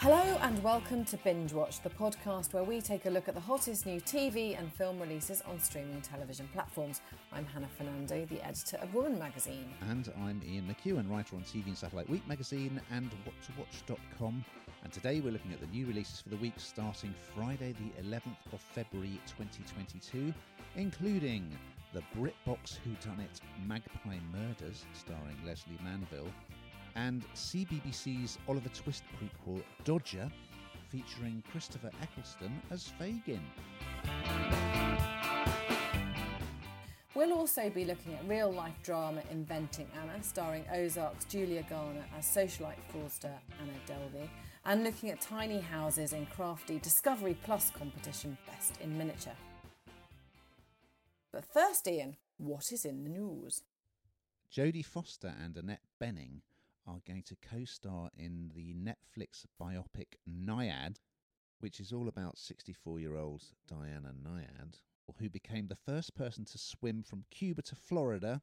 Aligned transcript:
Hello 0.00 0.38
and 0.40 0.62
welcome 0.62 1.04
to 1.04 1.18
Binge 1.18 1.52
Watch, 1.52 1.82
the 1.82 1.90
podcast 1.90 2.54
where 2.54 2.64
we 2.64 2.80
take 2.80 3.04
a 3.04 3.10
look 3.10 3.28
at 3.28 3.34
the 3.34 3.40
hottest 3.40 3.84
new 3.84 4.00
TV 4.00 4.58
and 4.58 4.72
film 4.72 4.98
releases 4.98 5.42
on 5.42 5.60
streaming 5.60 6.00
television 6.00 6.48
platforms. 6.54 7.02
I'm 7.34 7.44
Hannah 7.44 7.68
Fernando, 7.76 8.24
the 8.24 8.42
editor 8.42 8.78
of 8.78 8.94
Woman 8.94 9.18
magazine. 9.18 9.66
And 9.90 10.10
I'm 10.22 10.40
Ian 10.48 10.74
McEwan, 10.74 11.10
writer 11.10 11.36
on 11.36 11.42
TV 11.42 11.66
and 11.66 11.76
Satellite 11.76 12.08
Week 12.08 12.26
magazine 12.26 12.80
and 12.90 13.10
WhatToWatch.com. 13.26 14.42
And 14.84 14.90
today 14.90 15.20
we're 15.20 15.32
looking 15.32 15.52
at 15.52 15.60
the 15.60 15.66
new 15.66 15.86
releases 15.86 16.18
for 16.18 16.30
the 16.30 16.38
week 16.38 16.54
starting 16.56 17.14
Friday, 17.36 17.74
the 17.74 18.08
11th 18.08 18.54
of 18.54 18.60
February 18.72 19.20
2022, 19.26 20.32
including 20.76 21.46
the 21.92 22.02
BritBox 22.16 22.78
It: 22.86 23.40
Magpie 23.66 24.16
Murders, 24.32 24.86
starring 24.94 25.36
Lesley 25.44 25.76
Manville, 25.84 26.32
and 27.06 27.24
CBBC's 27.34 28.38
Oliver 28.46 28.68
Twist 28.68 29.04
prequel 29.18 29.62
Dodger, 29.84 30.30
featuring 30.90 31.42
Christopher 31.50 31.90
Eccleston 32.02 32.60
as 32.70 32.92
Fagin. 32.98 33.40
We'll 37.14 37.32
also 37.32 37.70
be 37.70 37.84
looking 37.84 38.14
at 38.14 38.28
real 38.28 38.52
life 38.52 38.74
drama 38.82 39.22
Inventing 39.30 39.88
Anna, 40.00 40.22
starring 40.22 40.64
Ozark's 40.72 41.24
Julia 41.24 41.64
Garner 41.68 42.04
as 42.16 42.26
socialite 42.26 42.80
fraudster 42.92 43.32
Anna 43.60 43.72
Delvey, 43.86 44.28
and 44.64 44.84
looking 44.84 45.10
at 45.10 45.20
tiny 45.20 45.60
houses 45.60 46.12
in 46.12 46.26
crafty 46.26 46.78
Discovery 46.78 47.36
Plus 47.44 47.70
competition 47.70 48.36
Best 48.46 48.80
in 48.80 48.96
Miniature. 48.96 49.32
But 51.32 51.44
first, 51.44 51.86
Ian, 51.88 52.16
what 52.36 52.70
is 52.72 52.84
in 52.84 53.04
the 53.04 53.10
news? 53.10 53.62
Jodie 54.54 54.84
Foster 54.84 55.32
and 55.42 55.56
Annette 55.56 55.84
Bening 56.02 56.40
are 56.86 57.00
going 57.06 57.22
to 57.24 57.36
co 57.36 57.64
star 57.64 58.10
in 58.16 58.50
the 58.54 58.74
Netflix 58.74 59.44
biopic 59.60 60.16
Nyad, 60.28 60.96
which 61.60 61.80
is 61.80 61.92
all 61.92 62.08
about 62.08 62.38
64 62.38 63.00
year 63.00 63.16
old 63.16 63.44
Diana 63.68 64.12
Nyad, 64.12 64.80
who 65.18 65.28
became 65.28 65.68
the 65.68 65.76
first 65.76 66.14
person 66.14 66.44
to 66.46 66.58
swim 66.58 67.02
from 67.02 67.24
Cuba 67.30 67.62
to 67.62 67.74
Florida 67.74 68.42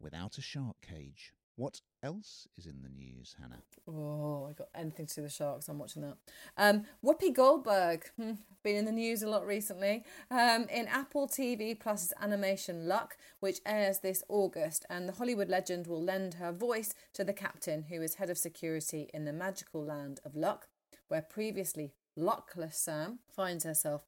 without 0.00 0.38
a 0.38 0.42
shark 0.42 0.76
cage. 0.80 1.32
What 1.56 1.80
else 2.02 2.46
is 2.58 2.66
in 2.66 2.82
the 2.82 2.90
news, 2.90 3.34
Hannah? 3.40 3.62
Oh, 3.88 4.46
I 4.50 4.52
got 4.52 4.68
anything 4.74 5.06
to 5.06 5.14
do 5.14 5.22
with 5.22 5.32
sharks. 5.32 5.68
I'm 5.68 5.78
watching 5.78 6.02
that. 6.02 6.18
Um, 6.58 6.84
Whoopi 7.02 7.34
Goldberg, 7.34 8.10
hmm, 8.16 8.32
been 8.62 8.76
in 8.76 8.84
the 8.84 8.92
news 8.92 9.22
a 9.22 9.28
lot 9.28 9.46
recently. 9.46 10.04
Um, 10.30 10.66
in 10.70 10.86
Apple 10.86 11.26
TV 11.26 11.78
Plus's 11.78 12.12
animation 12.20 12.86
Luck, 12.86 13.16
which 13.40 13.60
airs 13.64 14.00
this 14.00 14.22
August, 14.28 14.84
and 14.90 15.08
the 15.08 15.14
Hollywood 15.14 15.48
legend 15.48 15.86
will 15.86 16.02
lend 16.02 16.34
her 16.34 16.52
voice 16.52 16.94
to 17.14 17.24
the 17.24 17.32
captain, 17.32 17.84
who 17.84 18.02
is 18.02 18.16
head 18.16 18.28
of 18.28 18.36
security 18.36 19.08
in 19.14 19.24
the 19.24 19.32
magical 19.32 19.82
land 19.82 20.20
of 20.26 20.36
Luck, 20.36 20.68
where 21.08 21.22
previously 21.22 21.94
luckless 22.16 22.76
Sam 22.76 23.20
finds 23.34 23.64
herself. 23.64 24.02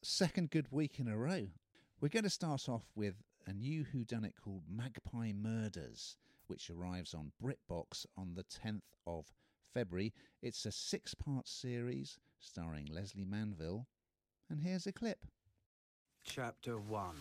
Second 0.00 0.50
good 0.50 0.68
week 0.70 0.98
in 0.98 1.08
a 1.08 1.16
row. 1.18 1.48
We're 2.00 2.08
going 2.08 2.24
to 2.24 2.30
start 2.30 2.70
off 2.70 2.84
with 2.94 3.22
a 3.46 3.52
new 3.52 3.84
whodunit 3.84 4.32
called 4.42 4.62
Magpie 4.66 5.32
Murders 5.34 6.16
which 6.50 6.68
arrives 6.68 7.14
on 7.14 7.30
BritBox 7.40 8.06
on 8.18 8.34
the 8.34 8.42
10th 8.42 8.82
of 9.06 9.24
February. 9.72 10.12
It's 10.42 10.66
a 10.66 10.72
six 10.72 11.14
part 11.14 11.46
series 11.46 12.18
starring 12.40 12.86
Lesley 12.86 13.24
Manville. 13.24 13.86
And 14.50 14.60
here's 14.60 14.88
a 14.88 14.92
clip. 14.92 15.18
Chapter 16.24 16.78
1. 16.78 17.14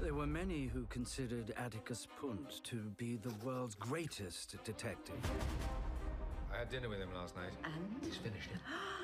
There 0.00 0.14
were 0.14 0.26
many 0.26 0.66
who 0.66 0.86
considered 0.86 1.52
Atticus 1.58 2.08
Pund 2.18 2.64
to 2.64 2.76
be 2.96 3.16
the 3.16 3.34
world's 3.44 3.74
greatest 3.74 4.56
detective. 4.64 5.20
I 6.52 6.60
had 6.60 6.70
dinner 6.70 6.88
with 6.88 6.98
him 6.98 7.10
last 7.14 7.36
night. 7.36 7.52
And? 7.64 8.02
He's 8.02 8.16
finished 8.16 8.48
it. 8.54 8.60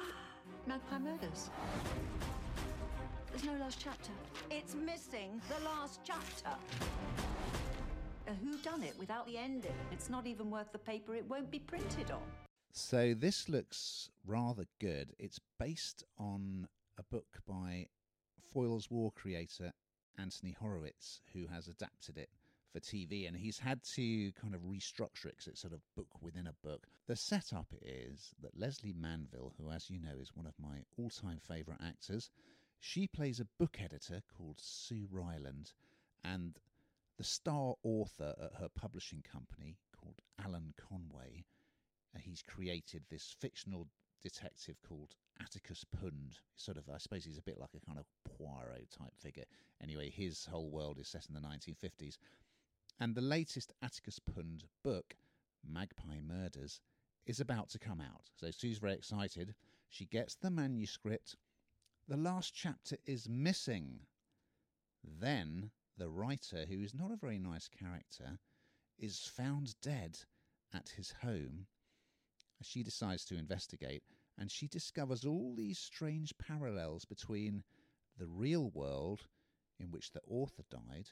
Magpie 0.66 0.98
Murders. 0.98 1.50
There's 3.30 3.44
no 3.44 3.52
last 3.60 3.78
chapter. 3.78 4.12
It's 4.50 4.74
missing 4.74 5.42
the 5.48 5.62
last 5.62 6.00
chapter 6.04 6.56
a 8.28 8.34
who 8.34 8.58
done 8.58 8.82
it 8.82 8.94
without 8.98 9.26
the 9.26 9.38
ending. 9.38 9.74
It's 9.90 10.10
not 10.10 10.26
even 10.26 10.50
worth 10.50 10.70
the 10.72 10.78
paper 10.78 11.14
it 11.14 11.24
won't 11.28 11.50
be 11.50 11.58
printed 11.58 12.10
on. 12.10 12.22
So 12.72 13.14
this 13.14 13.48
looks 13.48 14.10
rather 14.26 14.66
good. 14.80 15.14
It's 15.18 15.40
based 15.58 16.04
on 16.18 16.68
a 16.98 17.02
book 17.02 17.40
by 17.46 17.86
Foyle's 18.52 18.90
War 18.90 19.10
creator 19.12 19.72
Anthony 20.18 20.56
Horowitz, 20.60 21.20
who 21.32 21.46
has 21.46 21.68
adapted 21.68 22.18
it 22.18 22.28
for 22.72 22.80
TV, 22.80 23.26
and 23.26 23.36
he's 23.36 23.58
had 23.58 23.82
to 23.94 24.30
kind 24.32 24.54
of 24.54 24.60
restructure 24.62 25.26
it 25.26 25.36
because 25.36 25.46
it's 25.46 25.60
sort 25.60 25.72
of 25.72 25.80
book 25.96 26.20
within 26.20 26.46
a 26.46 26.66
book. 26.66 26.86
The 27.06 27.16
setup 27.16 27.72
is 27.80 28.34
that 28.42 28.58
Lesley 28.58 28.92
Manville, 28.92 29.54
who, 29.58 29.70
as 29.70 29.88
you 29.88 29.98
know, 29.98 30.18
is 30.20 30.32
one 30.34 30.46
of 30.46 30.54
my 30.60 30.82
all-time 30.98 31.38
favourite 31.40 31.80
actors, 31.82 32.30
she 32.80 33.06
plays 33.06 33.40
a 33.40 33.48
book 33.58 33.78
editor 33.82 34.20
called 34.36 34.60
Sue 34.60 35.06
Ryland, 35.10 35.72
and 36.22 36.58
the 37.18 37.24
star 37.24 37.74
author 37.82 38.34
at 38.40 38.60
her 38.60 38.68
publishing 38.74 39.22
company 39.30 39.76
called 40.00 40.20
Alan 40.44 40.72
Conway. 40.88 41.44
Uh, 42.14 42.20
he's 42.22 42.42
created 42.42 43.02
this 43.10 43.34
fictional 43.40 43.88
detective 44.22 44.76
called 44.88 45.16
Atticus 45.40 45.84
Pund. 45.84 46.38
Sort 46.56 46.76
of, 46.76 46.88
I 46.88 46.98
suppose 46.98 47.24
he's 47.24 47.38
a 47.38 47.42
bit 47.42 47.58
like 47.58 47.74
a 47.76 47.84
kind 47.84 47.98
of 47.98 48.06
Poirot 48.24 48.90
type 48.96 49.16
figure. 49.18 49.44
Anyway, 49.82 50.10
his 50.10 50.46
whole 50.46 50.70
world 50.70 50.98
is 50.98 51.08
set 51.08 51.26
in 51.28 51.34
the 51.34 51.40
1950s. 51.40 52.18
And 53.00 53.14
the 53.14 53.20
latest 53.20 53.72
Atticus 53.82 54.20
Pund 54.20 54.64
book, 54.84 55.16
Magpie 55.68 56.20
Murders, 56.20 56.80
is 57.26 57.40
about 57.40 57.68
to 57.70 57.78
come 57.78 58.00
out. 58.00 58.30
So 58.36 58.50
Sue's 58.50 58.78
very 58.78 58.94
excited. 58.94 59.54
She 59.88 60.06
gets 60.06 60.36
the 60.36 60.50
manuscript. 60.50 61.36
The 62.06 62.16
last 62.16 62.54
chapter 62.54 62.96
is 63.06 63.28
missing. 63.28 64.00
Then 65.04 65.70
the 65.98 66.08
writer, 66.08 66.64
who 66.68 66.80
is 66.80 66.94
not 66.94 67.10
a 67.10 67.16
very 67.16 67.38
nice 67.38 67.68
character, 67.68 68.38
is 68.98 69.30
found 69.36 69.74
dead 69.82 70.18
at 70.72 70.90
his 70.96 71.12
home. 71.22 71.66
She 72.62 72.82
decides 72.82 73.24
to 73.26 73.36
investigate 73.36 74.02
and 74.38 74.50
she 74.50 74.68
discovers 74.68 75.24
all 75.24 75.54
these 75.56 75.78
strange 75.78 76.32
parallels 76.38 77.04
between 77.04 77.64
the 78.18 78.26
real 78.26 78.70
world 78.70 79.26
in 79.80 79.90
which 79.90 80.12
the 80.12 80.20
author 80.28 80.62
died 80.70 81.08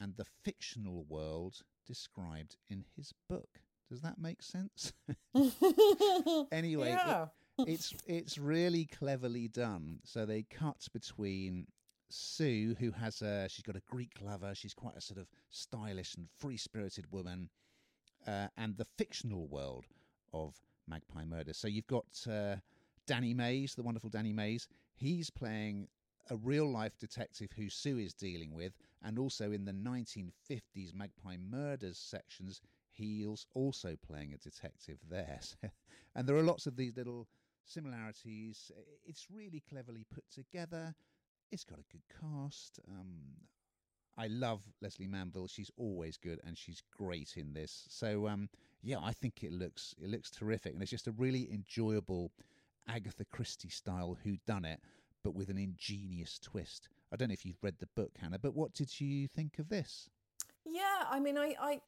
and 0.00 0.14
the 0.16 0.26
fictional 0.44 1.04
world 1.08 1.60
described 1.86 2.56
in 2.68 2.84
his 2.96 3.12
book. 3.28 3.60
Does 3.88 4.00
that 4.02 4.18
make 4.18 4.42
sense? 4.42 4.92
anyway, 6.52 6.90
yeah. 6.90 7.26
it, 7.58 7.68
it's 7.68 7.94
it's 8.06 8.38
really 8.38 8.86
cleverly 8.86 9.48
done. 9.48 9.98
So 10.04 10.24
they 10.24 10.42
cut 10.42 10.86
between 10.92 11.66
Sue, 12.12 12.76
who 12.78 12.90
has 12.92 13.22
a, 13.22 13.48
she's 13.48 13.64
got 13.64 13.76
a 13.76 13.82
Greek 13.88 14.12
lover. 14.20 14.54
She's 14.54 14.74
quite 14.74 14.96
a 14.96 15.00
sort 15.00 15.18
of 15.18 15.28
stylish 15.50 16.14
and 16.14 16.28
free 16.38 16.56
spirited 16.56 17.10
woman, 17.10 17.50
uh, 18.26 18.48
and 18.56 18.76
the 18.76 18.86
fictional 18.98 19.46
world 19.48 19.86
of 20.32 20.54
Magpie 20.86 21.24
Murder. 21.24 21.52
So 21.52 21.68
you've 21.68 21.86
got 21.86 22.06
uh, 22.30 22.56
Danny 23.06 23.34
Mays, 23.34 23.74
the 23.74 23.82
wonderful 23.82 24.10
Danny 24.10 24.32
Mays. 24.32 24.68
He's 24.94 25.30
playing 25.30 25.88
a 26.30 26.36
real 26.36 26.70
life 26.70 26.96
detective 26.98 27.50
who 27.56 27.68
Sue 27.68 27.98
is 27.98 28.14
dealing 28.14 28.54
with, 28.54 28.72
and 29.02 29.18
also 29.18 29.52
in 29.52 29.64
the 29.64 29.72
1950s 29.72 30.94
Magpie 30.94 31.36
Murders 31.36 31.98
sections, 31.98 32.60
he's 32.92 33.46
also 33.54 33.96
playing 34.06 34.32
a 34.32 34.38
detective 34.38 34.98
there. 35.08 35.40
and 36.14 36.28
there 36.28 36.36
are 36.36 36.42
lots 36.42 36.66
of 36.66 36.76
these 36.76 36.96
little 36.96 37.26
similarities. 37.64 38.70
It's 39.06 39.26
really 39.30 39.62
cleverly 39.68 40.06
put 40.12 40.24
together. 40.30 40.94
It's 41.50 41.64
got 41.64 41.78
a 41.78 41.92
good 41.92 42.02
cast. 42.20 42.78
Um, 42.88 43.08
I 44.16 44.26
love 44.28 44.62
Lesley 44.80 45.06
Manville. 45.06 45.48
She's 45.48 45.70
always 45.76 46.16
good, 46.16 46.40
and 46.46 46.56
she's 46.56 46.82
great 46.96 47.34
in 47.36 47.52
this. 47.52 47.86
So 47.88 48.28
um, 48.28 48.48
yeah, 48.82 48.98
I 49.02 49.12
think 49.12 49.42
it 49.42 49.52
looks 49.52 49.94
it 50.02 50.10
looks 50.10 50.30
terrific, 50.30 50.74
and 50.74 50.82
it's 50.82 50.90
just 50.90 51.08
a 51.08 51.12
really 51.12 51.48
enjoyable 51.52 52.32
Agatha 52.88 53.24
Christie 53.24 53.68
style 53.68 54.16
Who 54.24 54.36
Done 54.46 54.64
It, 54.64 54.80
but 55.22 55.34
with 55.34 55.48
an 55.48 55.58
ingenious 55.58 56.38
twist. 56.38 56.88
I 57.12 57.16
don't 57.16 57.28
know 57.28 57.34
if 57.34 57.44
you've 57.44 57.62
read 57.62 57.76
the 57.78 57.88
book, 57.96 58.12
Hannah, 58.20 58.38
but 58.38 58.54
what 58.54 58.72
did 58.72 59.00
you 59.00 59.26
think 59.26 59.58
of 59.58 59.68
this? 59.68 60.08
Yeah, 60.64 61.04
I 61.10 61.18
mean, 61.18 61.36
I, 61.36 61.56
I 61.60 61.80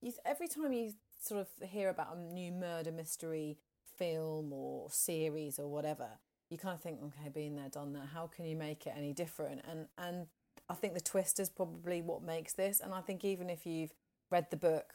you, 0.00 0.12
every 0.24 0.48
time 0.48 0.72
you 0.72 0.92
sort 1.22 1.40
of 1.40 1.68
hear 1.68 1.88
about 1.90 2.16
a 2.16 2.20
new 2.20 2.52
murder 2.52 2.92
mystery 2.92 3.58
film 3.98 4.52
or 4.52 4.88
series 4.90 5.58
or 5.58 5.68
whatever, 5.68 6.08
you 6.50 6.58
kind 6.58 6.74
of 6.74 6.80
think, 6.80 7.00
okay, 7.02 7.28
being 7.28 7.56
there, 7.56 7.68
done 7.68 7.92
that. 7.94 8.08
How 8.14 8.26
can 8.26 8.44
you 8.44 8.56
make 8.56 8.86
it 8.86 8.94
any 8.96 9.12
different? 9.12 9.62
And 9.68 9.86
and 9.98 10.26
I 10.68 10.74
think 10.74 10.94
the 10.94 11.00
twist 11.00 11.40
is 11.40 11.48
probably 11.48 12.02
what 12.02 12.22
makes 12.22 12.52
this. 12.52 12.80
And 12.80 12.94
I 12.94 13.00
think 13.00 13.24
even 13.24 13.50
if 13.50 13.66
you've 13.66 13.94
read 14.30 14.50
the 14.50 14.56
book, 14.56 14.94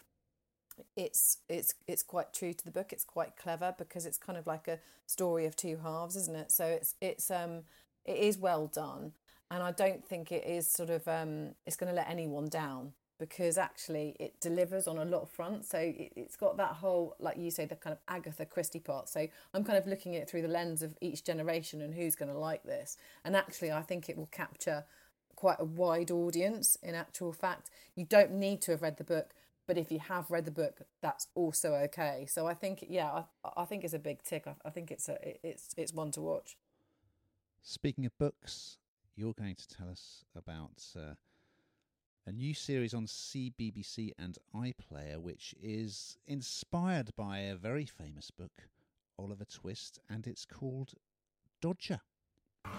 it's 0.96 1.38
it's 1.50 1.74
it's 1.88 2.04
quite 2.04 2.34
true 2.34 2.54
to 2.54 2.66
the 2.66 2.72
book. 2.72 2.94
It's 2.94 3.04
quite 3.04 3.38
clever 3.38 3.76
because 3.78 4.06
it's 4.06 4.18
kind 4.18 4.38
of 4.38 4.48
like 4.48 4.68
a 4.68 4.80
story 5.06 5.46
of 5.46 5.56
two 5.56 5.80
halves, 5.84 6.16
isn't 6.16 6.36
it? 6.36 6.52
So 6.52 6.66
it's 6.66 6.96
it's 7.02 7.30
um 7.30 7.64
it 8.06 8.18
is 8.18 8.38
well 8.38 8.68
done, 8.68 9.14
and 9.50 9.62
I 9.62 9.72
don't 9.72 10.06
think 10.06 10.32
it 10.32 10.46
is 10.46 10.70
sort 10.70 10.90
of 10.90 11.08
um 11.08 11.56
it's 11.66 11.76
going 11.76 11.90
to 11.90 11.96
let 11.96 12.10
anyone 12.10 12.48
down 12.48 12.94
because 13.22 13.56
actually 13.56 14.16
it 14.20 14.34
delivers 14.42 14.88
on 14.88 14.98
a 14.98 15.06
lot 15.06 15.22
of 15.22 15.30
fronts. 15.30 15.70
So 15.70 15.78
it, 15.78 16.12
it's 16.16 16.36
got 16.36 16.58
that 16.58 16.72
whole, 16.72 17.16
like 17.20 17.38
you 17.38 17.52
say, 17.52 17.66
the 17.66 17.76
kind 17.76 17.94
of 17.94 18.00
Agatha 18.08 18.48
Christie 18.48 18.80
part. 18.80 19.08
So 19.10 19.28
I'm 19.54 19.64
kind 19.64 19.78
of 19.78 19.86
looking 19.86 20.16
at 20.16 20.24
it 20.24 20.30
through 20.30 20.42
the 20.42 20.48
lens 20.48 20.82
of 20.82 20.98
each 21.02 21.24
generation 21.24 21.84
and 21.84 21.94
who's 21.94 22.16
going 22.16 22.32
to 22.32 22.38
like 22.38 22.64
this. 22.64 22.98
And 23.24 23.36
actually, 23.36 23.72
I 23.72 23.84
think 23.84 24.10
it 24.10 24.18
will 24.18 24.30
capture 24.32 24.86
quite 25.36 25.58
a 25.60 25.64
wide 25.64 26.10
audience 26.10 26.78
in 26.82 26.96
actual 26.96 27.32
fact. 27.32 27.70
You 27.96 28.06
don't 28.06 28.32
need 28.32 28.60
to 28.64 28.72
have 28.72 28.82
read 28.82 28.98
the 28.98 29.04
book, 29.04 29.36
but 29.68 29.78
if 29.78 29.92
you 29.92 30.00
have 30.00 30.32
read 30.32 30.46
the 30.46 30.52
book, 30.52 30.82
that's 31.04 31.28
also 31.36 31.74
okay. 31.76 32.26
So 32.28 32.48
I 32.48 32.56
think, 32.56 32.84
yeah, 32.90 33.24
I, 33.46 33.62
I 33.62 33.66
think 33.66 33.84
it's 33.84 33.94
a 33.94 34.00
big 34.00 34.24
tick. 34.24 34.48
I, 34.48 34.56
I 34.66 34.72
think 34.72 34.90
it's 34.90 35.08
a 35.08 35.20
it's 35.48 35.76
it's 35.78 35.94
one 35.94 36.10
to 36.14 36.22
watch. 36.22 36.58
Speaking 37.62 38.08
of 38.08 38.18
books, 38.18 38.80
you're 39.16 39.34
going 39.34 39.54
to 39.54 39.70
tell 39.70 39.90
us 39.90 40.26
about 40.36 40.84
uh, 40.98 41.14
a 42.28 42.32
new 42.32 42.54
series 42.54 42.94
on 42.94 43.08
CBBC 43.08 44.12
and 44.20 44.38
iPlayer, 44.56 45.18
which 45.18 45.56
is 45.62 46.18
inspired 46.28 47.10
by 47.16 47.40
a 47.40 47.56
very 47.56 47.86
famous 47.86 48.30
book, 48.30 48.70
Oliver 49.18 49.46
Twist, 49.46 50.00
and 50.10 50.28
it's 50.28 50.46
called 50.46 50.94
Dodger. 51.62 52.02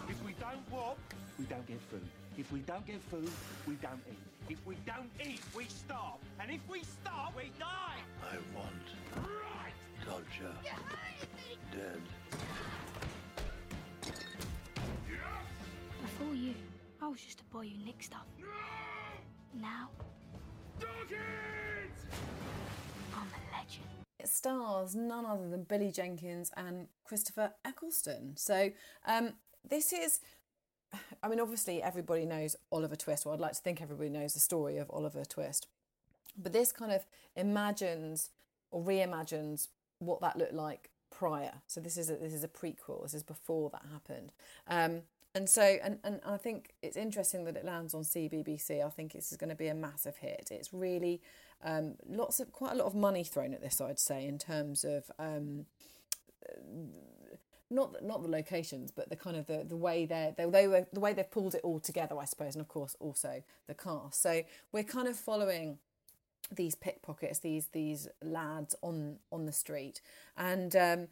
If 0.09 0.25
we 0.25 0.35
don't 0.39 0.71
walk, 0.71 0.99
we 1.39 1.45
don't 1.47 1.67
get 1.67 1.81
food. 1.91 2.07
If 2.39 2.53
we 2.53 2.61
don't 2.61 2.87
get 2.87 3.03
food, 3.03 3.31
we 3.67 3.75
don't 3.77 4.01
eat. 4.09 4.19
If 4.49 4.65
we 4.65 4.77
don't 4.87 5.11
eat, 5.21 5.41
we 5.57 5.65
starve. 5.65 6.21
And 6.41 6.51
if 6.51 6.61
we 6.71 6.83
starve, 6.83 7.35
we 7.37 7.51
die. 7.59 7.99
I 8.23 8.37
want 8.57 8.73
Right. 9.17 9.73
Dodger 10.05 10.53
dead. 11.73 12.03
Before 16.03 16.35
you, 16.35 16.55
I 17.01 17.09
was 17.09 17.21
just 17.21 17.41
a 17.41 17.45
boy 17.45 17.69
who 17.69 17.85
nicked 17.85 18.05
stuff. 18.05 18.27
Now, 19.61 19.91
I'm 23.15 23.27
a 23.29 23.57
legend. 23.57 23.85
It 24.19 24.29
stars 24.29 24.95
none 24.95 25.27
other 25.27 25.49
than 25.49 25.65
Billy 25.65 25.91
Jenkins 25.91 26.51
and 26.57 26.89
Christopher 27.05 27.53
Eccleston. 27.65 28.37
So 28.37 28.71
um, 29.07 29.35
this 29.69 29.93
is, 29.93 30.21
I 31.23 31.29
mean, 31.29 31.41
obviously 31.41 31.83
everybody 31.83 32.25
knows 32.25 32.57
Oliver 32.71 32.97
Twist, 32.97 33.27
or 33.27 33.35
I'd 33.35 33.41
like 33.41 33.53
to 33.53 33.61
think 33.61 33.83
everybody 33.83 34.09
knows 34.09 34.35
the 34.35 34.41
story 34.41 34.79
of 34.79 34.91
Oliver 34.91 35.25
Twist. 35.25 35.67
But 36.37 36.53
this 36.53 36.73
kind 36.73 36.93
of 36.93 37.05
imagines 37.37 38.31
or 38.71 38.83
reimagines 38.83 39.69
what 39.99 40.21
that 40.23 40.39
looked 40.39 40.55
like 40.55 40.91
prior. 41.11 41.53
So 41.67 41.81
this 41.81 41.99
is 41.99 42.09
a, 42.09 42.17
this 42.17 42.33
is 42.33 42.43
a 42.43 42.49
prequel. 42.49 43.03
This 43.03 43.15
is 43.15 43.23
before 43.23 43.71
that 43.71 43.83
happened. 43.93 44.33
Um, 44.67 45.03
and 45.35 45.49
so, 45.49 45.63
and, 45.63 45.99
and 46.05 46.21
I 46.27 46.37
think 46.37 46.75
it's 46.83 46.97
interesting 46.97 47.45
that 47.45 47.57
it 47.57 47.65
lands 47.65 47.95
on 47.95 48.03
CBBC. 48.03 48.85
I 48.85 48.91
think 48.91 49.15
is 49.15 49.35
going 49.39 49.51
to 49.51 49.57
be 49.57 49.69
a 49.69 49.75
massive 49.75 50.19
hit. 50.19 50.49
It's 50.51 50.73
really 50.73 51.23
um, 51.65 51.95
lots 52.09 52.41
of 52.41 52.53
quite 52.53 52.73
a 52.73 52.77
lot 52.77 52.87
of 52.87 52.95
money 52.95 53.25
thrown 53.25 53.55
at 53.55 53.63
this. 53.63 53.81
I'd 53.81 53.99
say 53.99 54.27
in 54.27 54.39
terms 54.39 54.85
of 54.85 55.11
um, 55.19 55.67
not 57.71 58.05
not 58.05 58.23
the 58.23 58.29
locations, 58.29 58.91
but 58.91 59.09
the 59.09 59.17
kind 59.17 59.37
of 59.37 59.47
the, 59.47 59.65
the 59.67 59.77
way 59.77 60.05
they're 60.05 60.33
they, 60.37 60.45
they 60.45 60.69
were 60.69 60.87
the 60.93 61.01
way 61.01 61.13
they've 61.13 61.31
pulled 61.31 61.55
it 61.55 61.63
all 61.65 61.81
together, 61.81 62.17
I 62.19 62.25
suppose, 62.27 62.55
and 62.55 62.61
of 62.61 62.69
course 62.69 62.95
also 63.01 63.43
the 63.67 63.75
cast. 63.75 64.21
So 64.23 64.43
we're 64.71 64.85
kind 64.85 65.09
of 65.09 65.17
following 65.17 65.79
these 66.51 66.75
pickpockets, 66.75 67.39
these 67.39 67.69
these 67.69 68.09
lads 68.23 68.75
on 68.83 69.17
on 69.31 69.47
the 69.47 69.53
street, 69.53 70.01
and 70.37 70.77
um, 70.77 71.09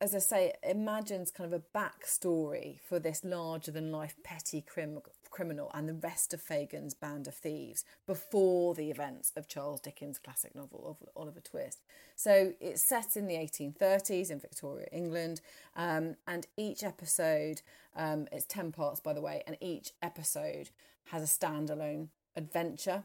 as 0.00 0.14
I 0.14 0.18
say, 0.18 0.52
imagines 0.62 1.30
kind 1.30 1.52
of 1.52 1.60
a 1.60 1.78
backstory 1.78 2.78
for 2.80 2.98
this 2.98 3.24
larger 3.24 3.72
than 3.72 3.90
life 3.90 4.14
petty 4.22 4.60
crim- 4.60 5.00
criminal 5.30 5.70
and 5.74 5.88
the 5.88 5.94
rest 5.94 6.32
of 6.32 6.40
Fagin's 6.40 6.94
band 6.94 7.26
of 7.26 7.34
thieves 7.34 7.84
before 8.06 8.74
the 8.74 8.90
events 8.90 9.32
of 9.36 9.48
Charles 9.48 9.80
Dickens' 9.80 10.18
classic 10.18 10.54
novel 10.54 10.84
of 10.88 11.08
Oliver 11.16 11.40
Twist. 11.40 11.82
So 12.14 12.52
it's 12.60 12.82
set 12.82 13.16
in 13.16 13.26
the 13.26 13.34
1830s 13.34 14.30
in 14.30 14.38
Victoria, 14.38 14.86
England, 14.92 15.40
um, 15.74 16.16
and 16.26 16.46
each 16.56 16.84
episode, 16.84 17.62
um, 17.96 18.28
it's 18.30 18.46
10 18.46 18.72
parts 18.72 19.00
by 19.00 19.12
the 19.12 19.20
way, 19.20 19.42
and 19.46 19.56
each 19.60 19.92
episode 20.00 20.70
has 21.06 21.22
a 21.22 21.26
standalone 21.26 22.08
adventure 22.36 23.02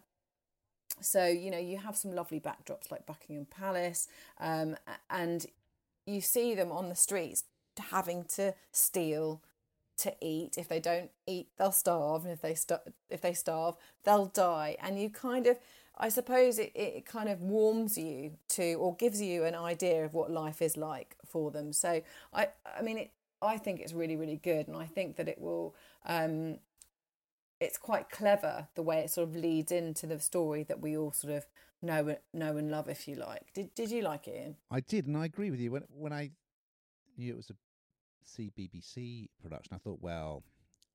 so 1.01 1.25
you 1.25 1.49
know 1.49 1.57
you 1.57 1.77
have 1.77 1.95
some 1.95 2.13
lovely 2.13 2.39
backdrops 2.39 2.91
like 2.91 3.05
buckingham 3.05 3.45
palace 3.45 4.07
um, 4.39 4.75
and 5.09 5.47
you 6.05 6.21
see 6.21 6.53
them 6.55 6.71
on 6.71 6.89
the 6.89 6.95
streets 6.95 7.43
having 7.89 8.25
to 8.35 8.53
steal 8.71 9.41
to 9.97 10.13
eat. 10.21 10.57
If 10.57 10.67
they 10.67 10.79
don't 10.79 11.11
eat 11.27 11.47
they'll 11.57 11.71
starve 11.71 12.23
and 12.23 12.33
if 12.33 12.41
they 12.41 12.55
st- 12.55 12.81
if 13.09 13.21
they 13.21 13.33
starve 13.33 13.75
they'll 14.03 14.25
die. 14.27 14.77
And 14.81 14.99
you 15.01 15.09
kind 15.09 15.47
of 15.47 15.57
i 15.97 16.09
suppose 16.09 16.57
it, 16.57 16.71
it 16.73 17.05
kind 17.05 17.29
of 17.29 17.39
warms 17.41 17.97
you 17.97 18.31
to 18.49 18.73
or 18.75 18.95
gives 18.95 19.21
you 19.21 19.43
an 19.43 19.53
idea 19.55 20.03
of 20.03 20.13
what 20.13 20.31
life 20.31 20.61
is 20.61 20.77
like 20.77 21.15
for 21.25 21.51
them. 21.51 21.73
So 21.73 22.01
i 22.33 22.49
i 22.77 22.81
mean 22.81 22.97
it, 22.97 23.11
i 23.41 23.57
think 23.57 23.79
it's 23.79 23.93
really 23.93 24.15
really 24.15 24.37
good 24.37 24.67
and 24.67 24.77
i 24.77 24.85
think 24.85 25.17
that 25.17 25.27
it 25.27 25.39
will 25.39 25.75
um 26.05 26.57
it's 27.59 27.77
quite 27.77 28.09
clever 28.09 28.67
the 28.75 28.81
way 28.81 28.99
it 28.99 29.09
sort 29.09 29.27
of 29.29 29.35
leads 29.35 29.71
into 29.71 30.05
the 30.05 30.19
story 30.19 30.63
that 30.63 30.81
we 30.81 30.97
all 30.97 31.11
sort 31.11 31.33
of 31.33 31.45
know 31.83 32.15
know 32.33 32.57
and 32.57 32.71
love, 32.71 32.87
if 32.89 33.07
you 33.07 33.15
like. 33.15 33.53
Did 33.53 33.73
Did 33.75 33.91
you 33.91 34.01
like 34.01 34.27
it? 34.27 34.35
Ian? 34.35 34.55
I 34.71 34.79
did, 34.79 35.07
and 35.07 35.17
I 35.17 35.25
agree 35.25 35.51
with 35.51 35.59
you. 35.59 35.71
When 35.71 35.83
when 35.89 36.13
I 36.13 36.31
knew 37.17 37.33
it 37.33 37.37
was 37.37 37.49
a 37.51 37.55
CBBC 38.25 39.29
production, 39.41 39.73
I 39.75 39.77
thought, 39.77 39.99
well, 40.01 40.43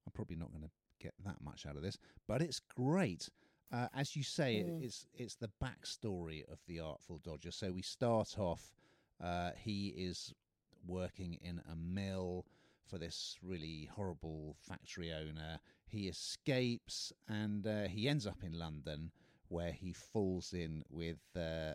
I'm 0.06 0.12
probably 0.12 0.36
not 0.36 0.50
going 0.50 0.64
to 0.64 0.70
get 1.00 1.14
that 1.24 1.40
much 1.42 1.66
out 1.66 1.76
of 1.76 1.82
this, 1.82 1.98
but 2.26 2.42
it's 2.42 2.60
great. 2.60 3.28
Uh, 3.70 3.86
as 3.94 4.16
you 4.16 4.22
say, 4.22 4.56
it, 4.56 4.66
Mm. 4.66 4.82
it's 4.82 5.06
it's 5.14 5.36
the 5.36 5.50
backstory 5.62 6.42
of 6.50 6.58
the 6.66 6.80
Artful 6.80 7.18
Dodger. 7.18 7.50
So 7.52 7.70
we 7.72 7.82
start 7.82 8.38
off. 8.38 8.72
Uh, 9.22 9.50
he 9.56 9.88
is 9.88 10.32
working 10.86 11.34
in 11.42 11.60
a 11.70 11.76
mill 11.76 12.46
for 12.86 12.98
this 12.98 13.36
really 13.42 13.84
horrible 13.92 14.56
factory 14.60 15.12
owner. 15.12 15.60
He 15.86 16.08
escapes 16.08 17.12
and 17.28 17.66
uh, 17.66 17.88
he 17.88 18.08
ends 18.08 18.26
up 18.26 18.42
in 18.42 18.52
London 18.58 19.10
where 19.48 19.72
he 19.72 19.92
falls 19.92 20.52
in 20.52 20.82
with 20.90 21.18
uh, 21.36 21.74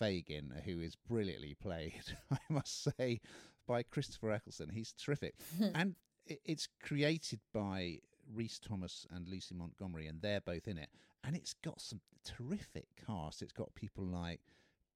Fagin, 0.00 0.62
who 0.64 0.80
is 0.80 0.96
brilliantly 0.96 1.54
played, 1.54 2.02
I 2.30 2.38
must 2.48 2.84
say, 2.84 3.20
by 3.66 3.82
Christopher 3.82 4.32
Eccleston. 4.32 4.70
He's 4.70 4.92
terrific. 4.92 5.34
and 5.74 5.94
it's 6.26 6.68
created 6.82 7.40
by 7.52 7.98
Rhys 8.32 8.58
Thomas 8.58 9.06
and 9.10 9.28
Lucy 9.28 9.54
Montgomery, 9.54 10.06
and 10.06 10.20
they're 10.20 10.40
both 10.40 10.68
in 10.68 10.78
it. 10.78 10.90
And 11.24 11.36
it's 11.36 11.54
got 11.54 11.80
some 11.80 12.00
terrific 12.24 12.86
cast. 13.06 13.42
It's 13.42 13.52
got 13.52 13.74
people 13.74 14.04
like 14.04 14.40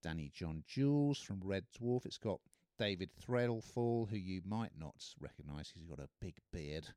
Danny 0.02 0.30
John 0.34 0.62
Jules 0.66 1.18
from 1.18 1.40
Red 1.42 1.64
Dwarf. 1.78 2.06
It's 2.06 2.18
got 2.18 2.40
David 2.78 3.10
Threlfall, 3.20 4.08
who 4.08 4.16
you 4.16 4.42
might 4.44 4.72
not 4.78 5.04
recognise. 5.20 5.72
He's 5.74 5.86
got 5.86 5.98
a 5.98 6.08
big 6.20 6.36
beard. 6.52 6.88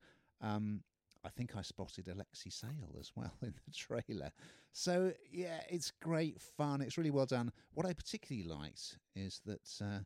Um, 0.42 0.82
I 1.28 1.30
think 1.30 1.58
I 1.58 1.62
spotted 1.62 2.08
Alexei 2.08 2.50
Sayle 2.50 2.96
as 2.98 3.12
well 3.14 3.34
in 3.42 3.54
the 3.66 3.74
trailer. 3.74 4.32
So 4.72 5.12
yeah, 5.30 5.60
it's 5.70 5.92
great 6.02 6.40
fun. 6.40 6.82
It's 6.82 6.98
really 6.98 7.12
well 7.12 7.26
done. 7.26 7.52
What 7.74 7.86
I 7.86 7.92
particularly 7.92 8.48
liked 8.48 8.98
is 9.14 9.42
that 9.46 9.70
uh, 9.82 10.00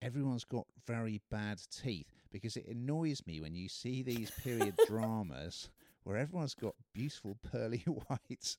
everyone's 0.00 0.44
got 0.44 0.66
very 0.86 1.20
bad 1.30 1.60
teeth 1.70 2.06
because 2.30 2.56
it 2.56 2.66
annoys 2.66 3.22
me 3.26 3.40
when 3.42 3.54
you 3.54 3.68
see 3.68 4.02
these 4.02 4.30
period 4.30 4.74
dramas 4.86 5.68
where 6.04 6.16
everyone's 6.16 6.54
got 6.54 6.74
beautiful 6.94 7.36
pearly 7.50 7.78
white 8.08 8.56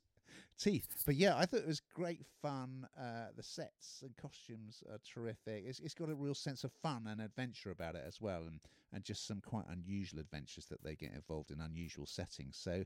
teeth. 0.63 0.88
But 1.05 1.15
yeah, 1.15 1.36
I 1.38 1.46
thought 1.46 1.62
it 1.62 1.67
was 1.67 1.82
great 1.93 2.25
fun. 2.41 2.88
Uh, 2.98 3.27
the 3.36 3.43
sets 3.43 4.01
and 4.01 4.15
costumes 4.15 4.84
are 4.91 5.00
terrific. 5.13 5.65
It's, 5.67 5.79
it's 5.79 5.93
got 5.93 6.10
a 6.10 6.15
real 6.15 6.36
sense 6.36 6.63
of 6.63 6.72
fun 6.82 7.08
and 7.08 7.22
adventure 7.22 7.72
about 7.72 7.96
it 7.96 8.03
as 8.05 8.22
well, 8.22 8.43
and 8.48 8.60
and 8.93 9.03
just 9.03 9.25
some 9.27 9.41
quite 9.41 9.65
unusual 9.70 10.20
adventures 10.20 10.67
that 10.67 10.84
they 10.84 10.96
get 10.96 11.13
involved 11.13 11.51
in 11.51 11.60
unusual 11.60 12.05
settings. 12.05 12.58
So. 12.58 12.84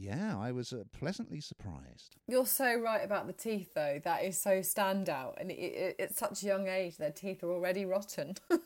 Yeah, 0.00 0.38
I 0.38 0.52
was 0.52 0.72
uh, 0.72 0.84
pleasantly 0.92 1.40
surprised. 1.40 2.14
You're 2.28 2.46
so 2.46 2.72
right 2.76 3.04
about 3.04 3.26
the 3.26 3.32
teeth, 3.32 3.74
though. 3.74 4.00
That 4.04 4.22
is 4.22 4.40
so 4.40 4.60
standout, 4.60 5.32
and 5.40 5.50
it, 5.50 5.54
it, 5.54 5.96
at 5.98 6.16
such 6.16 6.44
a 6.44 6.46
young 6.46 6.68
age, 6.68 6.98
their 6.98 7.10
teeth 7.10 7.42
are 7.42 7.50
already 7.50 7.84
rotten. 7.84 8.34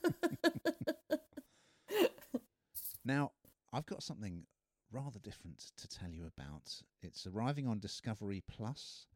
Now, 3.04 3.32
I've 3.72 3.86
got 3.86 4.02
something 4.02 4.44
rather 4.92 5.18
different 5.18 5.72
to 5.76 5.88
tell 5.88 6.10
you 6.10 6.26
about. 6.26 6.82
It's 7.02 7.26
arriving 7.26 7.66
on 7.66 7.78
Discovery 7.78 8.42
Plus 8.46 9.06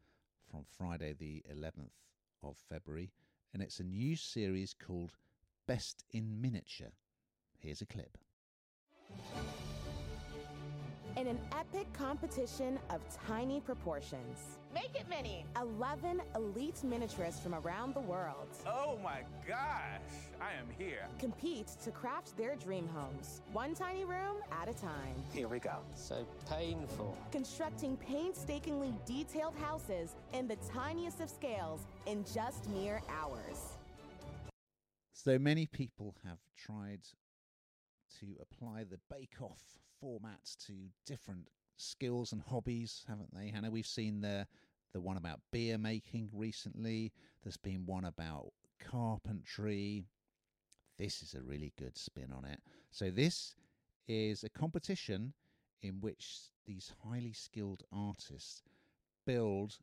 from 0.51 0.65
Friday, 0.77 1.13
the 1.13 1.43
11th 1.53 1.93
of 2.43 2.57
February, 2.57 3.13
and 3.53 3.63
it's 3.63 3.79
a 3.79 3.85
new 3.85 4.17
series 4.17 4.75
called 4.75 5.13
Best 5.67 6.05
in 6.11 6.41
Miniature. 6.41 6.93
Here's 7.59 7.83
a 7.83 7.87
clip. 7.87 8.17
In 11.17 11.27
an 11.27 11.39
epic 11.53 11.91
competition 11.95 12.79
of 12.91 13.01
tiny 13.27 13.61
proportions. 13.61 14.59
Make 14.75 14.95
it 14.95 15.09
mini. 15.09 15.47
11 15.59 16.21
elite 16.35 16.81
miniaturists 16.85 17.41
from 17.43 17.55
around 17.55 17.95
the 17.95 18.01
world 18.01 18.49
Oh 18.67 18.99
my 19.03 19.21
gosh, 19.49 20.13
I 20.41 20.51
am 20.53 20.67
here. 20.79 21.07
compete 21.19 21.69
to 21.85 21.91
craft 21.91 22.37
their 22.37 22.55
dream 22.57 22.87
homes, 22.89 23.41
one 23.53 23.75
tiny 23.75 24.05
room 24.05 24.37
at 24.53 24.69
a 24.69 24.75
time. 24.75 25.15
Here 25.33 25.49
we 25.49 25.59
go. 25.59 25.79
So 25.95 26.27
painful. 26.51 27.17
Constructing 27.33 27.97
painstakingly 27.97 28.93
detailed 29.07 29.55
houses 29.57 30.15
in 30.35 30.47
the 30.47 30.57
tiniest 30.73 31.21
of 31.21 31.31
scales 31.31 31.81
in 32.07 32.25
just 32.35 32.69
mere 32.71 33.01
hours. 33.09 33.79
So 35.15 35.39
many 35.39 35.67
people 35.67 36.15
have 36.27 36.39
tried 36.57 37.01
to 38.21 38.27
apply 38.41 38.85
the 38.85 38.99
Bake 39.11 39.41
Off 39.41 39.63
format 40.01 40.41
to 40.67 40.73
different 41.05 41.49
skills 41.77 42.33
and 42.33 42.43
hobbies, 42.43 43.05
haven't 43.09 43.35
they, 43.35 43.49
Hannah? 43.49 43.71
We've 43.71 43.87
seen 43.87 44.21
the 44.21 44.47
the 44.93 45.01
one 45.01 45.17
about 45.19 45.41
beer 45.53 45.77
making 45.77 46.31
recently. 46.33 47.13
There's 47.43 47.59
been 47.59 47.85
one 47.85 48.05
about 48.05 48.53
carpentry. 48.81 50.07
This 50.99 51.21
is 51.23 51.35
a 51.35 51.43
really 51.43 51.73
good 51.79 51.99
spin 51.99 52.33
on 52.33 52.45
it. 52.47 52.61
So 52.91 53.11
this 53.11 53.55
is 54.09 54.43
a 54.43 54.49
competition 54.49 55.35
in 55.83 56.01
which 56.01 56.39
these 56.67 56.93
highly 57.05 57.33
skilled 57.33 57.83
artists 57.93 58.63
build 59.27 59.79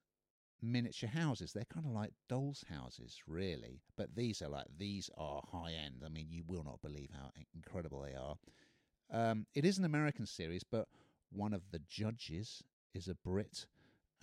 miniature 0.61 1.09
houses. 1.09 1.53
They're 1.53 1.65
kind 1.65 1.85
of 1.85 1.91
like 1.91 2.13
dolls' 2.29 2.65
houses, 2.69 3.21
really. 3.27 3.81
But 3.95 4.15
these 4.15 4.41
are 4.41 4.49
like 4.49 4.67
these 4.77 5.09
are 5.17 5.41
high 5.51 5.73
end. 5.73 6.03
I 6.05 6.09
mean, 6.09 6.27
you 6.29 6.43
will 6.47 6.63
not 6.63 6.81
believe 6.81 7.09
how 7.13 7.31
incredible 7.53 8.01
they 8.01 8.15
are. 8.15 8.37
Um, 9.13 9.45
it 9.53 9.63
is 9.63 9.77
an 9.77 9.85
American 9.85 10.25
series, 10.25 10.63
but 10.63 10.87
one 11.31 11.53
of 11.53 11.61
the 11.71 11.79
judges 11.87 12.63
is 12.95 13.07
a 13.07 13.15
Brit, 13.15 13.67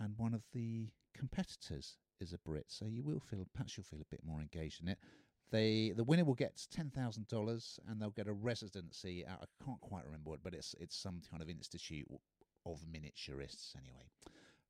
and 0.01 0.15
one 0.17 0.35
of 0.35 0.43
the 0.53 0.89
competitors 1.17 1.97
is 2.21 2.33
a 2.33 2.39
Brit. 2.39 2.67
So 2.69 2.87
you 2.87 3.05
will 3.05 3.21
feel 3.21 3.47
perhaps 3.55 3.77
you'll 3.77 3.85
feel 3.85 4.01
a 4.01 4.11
bit 4.11 4.21
more 4.25 4.41
engaged 4.41 4.83
in 4.83 4.89
it. 4.89 4.99
They 5.53 5.93
the 5.97 6.05
winner 6.05 6.25
will 6.25 6.35
get 6.35 6.67
ten 6.73 6.91
thousand 6.91 7.29
dollars, 7.29 7.79
and 7.89 8.01
they'll 8.01 8.11
get 8.11 8.29
a 8.29 8.33
residency. 8.33 9.25
At, 9.25 9.39
I 9.43 9.65
can't 9.65 9.81
quite 9.81 10.05
remember 10.05 10.31
what, 10.31 10.43
but 10.43 10.55
it's 10.55 10.75
it's 10.81 10.97
some 10.97 11.21
kind 11.31 11.43
of 11.43 11.49
institute 11.49 12.07
of 12.67 12.81
miniaturists 12.81 13.77
anyway. 13.77 14.11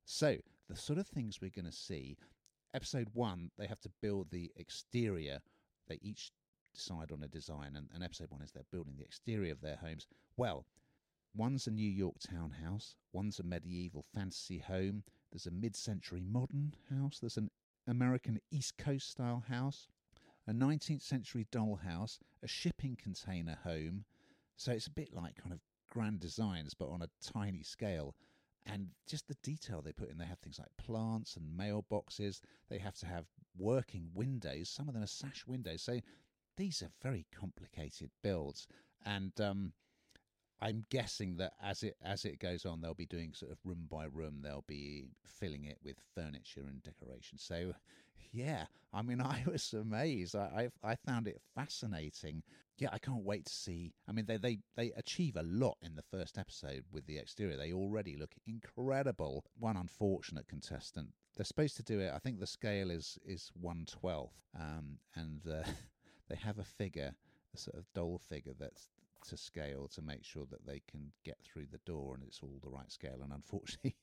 So, 0.05 0.37
the 0.69 0.75
sort 0.75 0.99
of 0.99 1.07
things 1.07 1.41
we're 1.41 1.51
going 1.55 1.65
to 1.65 1.71
see. 1.71 2.17
Episode 2.73 3.09
one, 3.13 3.51
they 3.57 3.67
have 3.67 3.81
to 3.81 3.91
build 4.01 4.31
the 4.31 4.49
exterior. 4.55 5.41
They 5.89 5.99
each 6.01 6.31
decide 6.73 7.11
on 7.11 7.23
a 7.23 7.27
design, 7.27 7.75
and, 7.75 7.87
and 7.93 8.03
episode 8.03 8.31
one 8.31 8.41
is 8.41 8.51
they're 8.51 8.63
building 8.71 8.95
the 8.97 9.03
exterior 9.03 9.51
of 9.51 9.61
their 9.61 9.77
homes. 9.77 10.07
Well, 10.37 10.65
one's 11.35 11.67
a 11.67 11.71
New 11.71 11.89
York 11.89 12.15
townhouse, 12.19 12.95
one's 13.13 13.39
a 13.39 13.43
medieval 13.43 14.05
fantasy 14.13 14.59
home, 14.59 15.03
there's 15.31 15.45
a 15.45 15.51
mid 15.51 15.75
century 15.75 16.21
modern 16.25 16.73
house, 16.89 17.19
there's 17.19 17.37
an 17.37 17.49
American 17.87 18.39
East 18.51 18.77
Coast 18.77 19.09
style 19.09 19.43
house, 19.49 19.87
a 20.47 20.51
19th 20.51 21.01
century 21.01 21.47
dollhouse, 21.51 22.19
a 22.43 22.47
shipping 22.47 22.97
container 23.01 23.57
home. 23.63 24.05
So 24.57 24.71
it's 24.71 24.87
a 24.87 24.91
bit 24.91 25.13
like 25.13 25.35
kind 25.35 25.53
of 25.53 25.59
grand 25.89 26.19
designs, 26.19 26.73
but 26.73 26.89
on 26.89 27.01
a 27.01 27.09
tiny 27.21 27.63
scale 27.63 28.15
and 28.65 28.89
just 29.07 29.27
the 29.27 29.35
detail 29.41 29.81
they 29.81 29.91
put 29.91 30.09
in. 30.09 30.17
They 30.17 30.25
have 30.25 30.39
things 30.39 30.59
like 30.59 30.69
plants 30.77 31.35
and 31.35 31.57
mailboxes. 31.57 32.41
They 32.69 32.77
have 32.77 32.95
to 32.95 33.05
have 33.05 33.25
working 33.57 34.09
windows. 34.13 34.69
Some 34.69 34.87
of 34.87 34.93
them 34.93 35.03
are 35.03 35.07
sash 35.07 35.45
windows. 35.47 35.81
So 35.81 35.99
these 36.61 36.83
are 36.83 36.91
very 37.01 37.25
complicated 37.35 38.11
builds, 38.21 38.67
and 39.03 39.31
um, 39.41 39.73
I'm 40.61 40.85
guessing 40.91 41.37
that 41.37 41.53
as 41.61 41.81
it 41.81 41.95
as 42.03 42.23
it 42.23 42.37
goes 42.37 42.67
on, 42.67 42.81
they'll 42.81 42.93
be 42.93 43.07
doing 43.07 43.33
sort 43.33 43.51
of 43.51 43.57
room 43.65 43.87
by 43.89 44.05
room. 44.05 44.41
They'll 44.43 44.63
be 44.67 45.05
filling 45.25 45.65
it 45.65 45.79
with 45.83 45.95
furniture 46.13 46.61
and 46.67 46.83
decoration. 46.83 47.39
So, 47.39 47.73
yeah, 48.31 48.65
I 48.93 49.01
mean, 49.01 49.21
I 49.35 49.43
was 49.47 49.73
amazed. 49.73 50.35
I 50.35 50.69
I, 50.83 50.91
I 50.91 50.95
found 51.03 51.27
it 51.27 51.41
fascinating. 51.55 52.43
Yeah, 52.77 52.89
I 52.91 52.99
can't 52.99 53.23
wait 53.23 53.45
to 53.45 53.53
see. 53.53 53.95
I 54.07 54.11
mean, 54.11 54.27
they 54.27 54.37
they 54.37 54.59
they 54.75 54.91
achieve 54.95 55.37
a 55.37 55.43
lot 55.43 55.77
in 55.81 55.95
the 55.95 56.03
first 56.03 56.37
episode 56.37 56.83
with 56.91 57.07
the 57.07 57.17
exterior. 57.17 57.57
They 57.57 57.73
already 57.73 58.15
look 58.17 58.35
incredible. 58.45 59.45
One 59.57 59.77
unfortunate 59.77 60.47
contestant. 60.47 61.09
They're 61.35 61.43
supposed 61.43 61.77
to 61.77 61.83
do 61.83 61.99
it. 62.01 62.11
I 62.13 62.19
think 62.19 62.39
the 62.39 62.45
scale 62.45 62.91
is 62.91 63.17
is 63.25 63.51
one 63.59 63.85
twelfth, 63.87 64.45
um, 64.55 64.99
and 65.15 65.41
uh, 65.47 65.63
they 66.31 66.37
have 66.37 66.59
a 66.59 66.63
figure, 66.63 67.13
a 67.53 67.57
sort 67.57 67.77
of 67.77 67.85
doll 67.93 68.19
figure 68.29 68.53
that's 68.57 68.89
to 69.27 69.37
scale 69.37 69.87
to 69.93 70.01
make 70.01 70.23
sure 70.23 70.45
that 70.49 70.65
they 70.65 70.81
can 70.89 71.11
get 71.23 71.37
through 71.43 71.67
the 71.71 71.79
door 71.85 72.15
and 72.15 72.23
it's 72.23 72.39
all 72.41 72.59
the 72.63 72.69
right 72.69 72.91
scale. 72.91 73.19
And 73.23 73.33
unfortunately, 73.33 73.97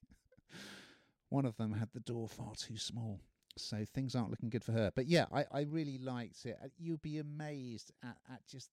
one 1.31 1.45
of 1.45 1.57
them 1.57 1.73
had 1.73 1.89
the 1.93 2.01
door 2.01 2.29
far 2.29 2.53
too 2.55 2.77
small. 2.77 3.21
So 3.57 3.85
things 3.85 4.15
aren't 4.15 4.31
looking 4.31 4.51
good 4.51 4.63
for 4.63 4.73
her. 4.73 4.93
But 4.95 5.07
yeah, 5.07 5.25
I, 5.33 5.47
I 5.51 5.61
really 5.63 5.99
liked 5.99 6.45
it. 6.45 6.57
You'd 6.79 7.03
be 7.03 7.19
amazed 7.19 7.91
at, 8.05 8.19
at 8.33 8.47
just 8.47 8.71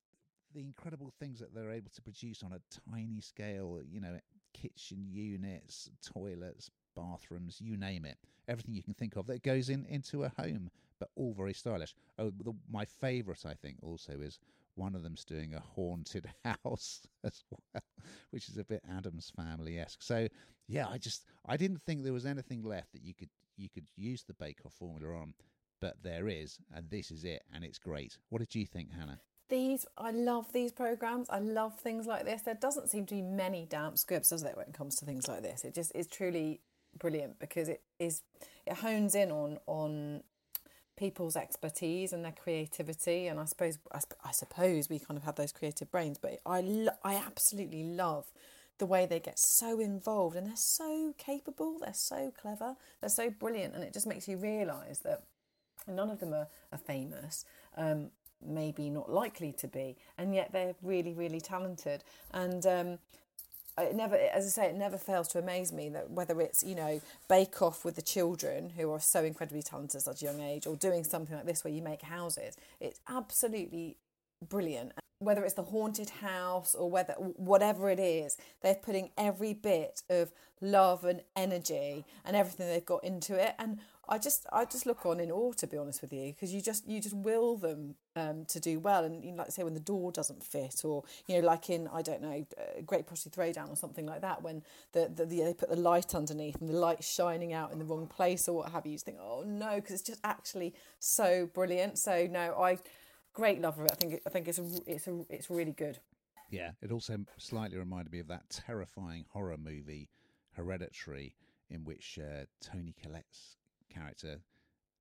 the 0.53 0.61
incredible 0.61 1.11
things 1.19 1.39
that 1.39 1.55
they're 1.55 1.71
able 1.71 1.89
to 1.95 2.01
produce 2.01 2.43
on 2.43 2.53
a 2.53 2.61
tiny 2.91 3.21
scale. 3.21 3.81
You 3.89 4.01
know, 4.01 4.19
kitchen 4.65 5.05
units, 5.09 5.89
toilets, 6.01 6.69
bathrooms, 6.95 7.59
you 7.61 7.77
name 7.77 8.05
it. 8.05 8.17
Everything 8.47 8.73
you 8.73 8.83
can 8.83 8.93
think 8.93 9.15
of 9.15 9.27
that 9.27 9.43
goes 9.43 9.69
in 9.69 9.85
into 9.85 10.23
a 10.23 10.31
home, 10.37 10.69
but 10.99 11.09
all 11.15 11.33
very 11.33 11.53
stylish. 11.53 11.95
Oh, 12.17 12.31
the, 12.31 12.53
my 12.71 12.85
favourite, 12.85 13.45
I 13.45 13.53
think, 13.53 13.77
also 13.81 14.13
is 14.21 14.39
one 14.75 14.95
of 14.95 15.03
them's 15.03 15.23
doing 15.25 15.53
a 15.53 15.59
haunted 15.59 16.27
house 16.63 17.07
as 17.23 17.43
well, 17.49 17.81
which 18.31 18.49
is 18.49 18.57
a 18.57 18.63
bit 18.63 18.81
Addams 18.89 19.31
Family 19.35 19.79
esque. 19.79 20.01
So 20.01 20.27
yeah, 20.67 20.87
I 20.87 20.97
just 20.97 21.25
I 21.45 21.57
didn't 21.57 21.81
think 21.83 22.03
there 22.03 22.13
was 22.13 22.25
anything 22.25 22.63
left 22.63 22.91
that 22.93 23.03
you 23.03 23.13
could 23.13 23.29
you 23.57 23.69
could 23.69 23.87
use 23.95 24.23
the 24.23 24.33
Bake 24.33 24.59
Off 24.65 24.73
formula 24.73 25.15
on, 25.15 25.33
but 25.79 25.95
there 26.03 26.27
is, 26.27 26.59
and 26.75 26.89
this 26.89 27.09
is 27.11 27.23
it, 27.23 27.43
and 27.53 27.63
it's 27.63 27.79
great. 27.79 28.17
What 28.29 28.39
did 28.39 28.53
you 28.53 28.65
think, 28.65 28.91
Hannah? 28.91 29.21
These, 29.47 29.85
I 29.97 30.11
love 30.11 30.51
these 30.53 30.71
programs. 30.71 31.29
I 31.29 31.39
love 31.39 31.79
things 31.79 32.07
like 32.07 32.25
this. 32.25 32.41
There 32.41 32.55
doesn't 32.55 32.89
seem 32.89 33.05
to 33.07 33.15
be 33.15 33.21
many 33.21 33.65
damp 33.65 33.97
scripts, 33.97 34.29
does 34.29 34.41
there, 34.41 34.53
when 34.55 34.67
it 34.67 34.73
comes 34.73 34.95
to 34.95 35.05
things 35.05 35.27
like 35.27 35.43
this? 35.43 35.63
It 35.63 35.75
just 35.75 35.91
is 35.93 36.07
truly 36.07 36.61
brilliant 36.97 37.39
because 37.39 37.69
it 37.69 37.81
is 37.99 38.21
it 38.65 38.73
hones 38.77 39.15
in 39.15 39.31
on 39.31 39.59
on 39.67 40.23
people's 40.97 41.35
expertise 41.35 42.13
and 42.13 42.23
their 42.23 42.31
creativity 42.31 43.27
and 43.27 43.39
I 43.39 43.45
suppose 43.45 43.77
I, 43.91 43.99
I 44.23 44.31
suppose 44.31 44.89
we 44.89 44.99
kind 44.99 45.17
of 45.17 45.23
have 45.23 45.35
those 45.35 45.51
creative 45.51 45.91
brains 45.91 46.17
but 46.17 46.39
I 46.45 46.61
lo- 46.61 46.95
I 47.03 47.15
absolutely 47.15 47.83
love 47.83 48.25
the 48.77 48.85
way 48.85 49.05
they 49.05 49.19
get 49.19 49.37
so 49.37 49.79
involved 49.79 50.37
and 50.37 50.47
they're 50.47 50.55
so 50.55 51.13
capable 51.17 51.79
they're 51.79 51.93
so 51.93 52.31
clever 52.39 52.75
they're 53.01 53.09
so 53.09 53.29
brilliant 53.29 53.75
and 53.75 53.83
it 53.83 53.93
just 53.93 54.07
makes 54.07 54.27
you 54.27 54.37
realize 54.37 54.99
that 54.99 55.23
none 55.85 56.09
of 56.09 56.19
them 56.19 56.33
are, 56.33 56.47
are 56.71 56.77
famous 56.77 57.43
um, 57.75 58.09
maybe 58.47 58.89
not 58.89 59.11
likely 59.11 59.51
to 59.53 59.67
be 59.67 59.95
and 60.17 60.33
yet 60.33 60.51
they're 60.51 60.75
really 60.81 61.13
really 61.13 61.41
talented. 61.41 62.03
And 62.33 62.65
um, 62.65 62.99
it 63.77 63.93
never 63.93 64.15
as 64.15 64.45
i 64.45 64.49
say 64.49 64.69
it 64.69 64.75
never 64.75 64.97
fails 64.97 65.27
to 65.27 65.37
amaze 65.37 65.73
me 65.73 65.89
that 65.89 66.09
whether 66.09 66.39
it's 66.39 66.63
you 66.63 66.75
know 66.75 67.01
bake 67.27 67.61
off 67.61 67.83
with 67.83 67.97
the 67.97 68.01
children 68.01 68.69
who 68.77 68.89
are 68.89 69.01
so 69.01 69.21
incredibly 69.25 69.61
talented 69.61 69.97
at 69.97 70.01
such 70.01 70.21
a 70.21 70.25
young 70.25 70.39
age 70.39 70.65
or 70.65 70.77
doing 70.77 71.03
something 71.03 71.35
like 71.35 71.45
this 71.45 71.61
where 71.65 71.73
you 71.73 71.81
make 71.81 72.01
houses 72.01 72.55
it's 72.79 73.01
absolutely 73.09 73.97
brilliant. 74.41 74.93
Whether 75.19 75.43
it's 75.45 75.53
the 75.53 75.63
haunted 75.63 76.09
house 76.09 76.75
or 76.75 76.89
whether 76.89 77.13
whatever 77.13 77.89
it 77.89 77.99
is 77.99 78.37
they're 78.61 78.75
putting 78.75 79.11
every 79.17 79.53
bit 79.53 80.01
of 80.09 80.31
love 80.61 81.03
and 81.03 81.21
energy 81.35 82.05
and 82.25 82.35
everything 82.35 82.67
they've 82.67 82.85
got 82.85 83.03
into 83.03 83.35
it. 83.35 83.55
And 83.57 83.79
I 84.07 84.17
just 84.17 84.45
I 84.51 84.65
just 84.65 84.85
look 84.85 85.05
on 85.05 85.19
in 85.19 85.31
awe 85.31 85.53
to 85.53 85.67
be 85.67 85.77
honest 85.77 86.01
with 86.01 86.13
you 86.13 86.31
because 86.33 86.53
you 86.53 86.61
just 86.61 86.87
you 86.87 87.01
just 87.01 87.15
will 87.15 87.57
them 87.57 87.95
um, 88.15 88.45
to 88.45 88.59
do 88.59 88.79
well. 88.79 89.03
And 89.03 89.23
you 89.23 89.31
know, 89.31 89.37
like 89.39 89.51
say 89.51 89.63
when 89.63 89.73
the 89.73 89.79
door 89.79 90.11
doesn't 90.11 90.43
fit 90.43 90.83
or 90.83 91.03
you 91.27 91.39
know 91.39 91.47
like 91.47 91.69
in 91.69 91.87
I 91.91 92.01
don't 92.01 92.21
know 92.21 92.45
uh, 92.57 92.81
Great 92.85 93.07
Pottery 93.07 93.31
Throwdown 93.31 93.71
or 93.71 93.75
something 93.75 94.05
like 94.05 94.21
that 94.21 94.41
when 94.41 94.63
the, 94.93 95.11
the, 95.13 95.25
the, 95.25 95.41
they 95.41 95.53
put 95.53 95.69
the 95.69 95.75
light 95.75 96.13
underneath 96.15 96.59
and 96.59 96.69
the 96.69 96.73
light 96.73 97.03
shining 97.03 97.53
out 97.53 97.71
in 97.71 97.79
the 97.79 97.85
wrong 97.85 98.07
place 98.07 98.47
or 98.47 98.57
what 98.57 98.71
have 98.71 98.85
you 98.85 98.91
you 98.91 98.99
think 98.99 99.17
oh 99.21 99.43
no 99.45 99.75
because 99.75 99.93
it's 99.93 100.03
just 100.03 100.21
actually 100.23 100.73
so 100.99 101.49
brilliant. 101.53 101.97
So 101.97 102.27
no 102.29 102.55
I 102.59 102.79
great 103.33 103.61
love 103.61 103.77
of 103.79 103.85
it. 103.85 103.91
I 103.91 103.95
think 103.95 104.21
I 104.25 104.29
think 104.29 104.47
it's 104.47 104.59
a, 104.59 104.65
it's 104.85 105.07
a, 105.07 105.25
it's 105.29 105.49
really 105.49 105.73
good. 105.73 105.99
Yeah 106.49 106.71
it 106.81 106.91
also 106.91 107.17
slightly 107.37 107.77
reminded 107.77 108.11
me 108.11 108.19
of 108.19 108.27
that 108.27 108.49
terrifying 108.49 109.25
horror 109.29 109.57
movie 109.57 110.09
Hereditary 110.55 111.35
in 111.69 111.83
which 111.83 112.19
uh, 112.21 112.45
Toni 112.61 112.95
Collette's 113.01 113.57
character, 113.95 114.39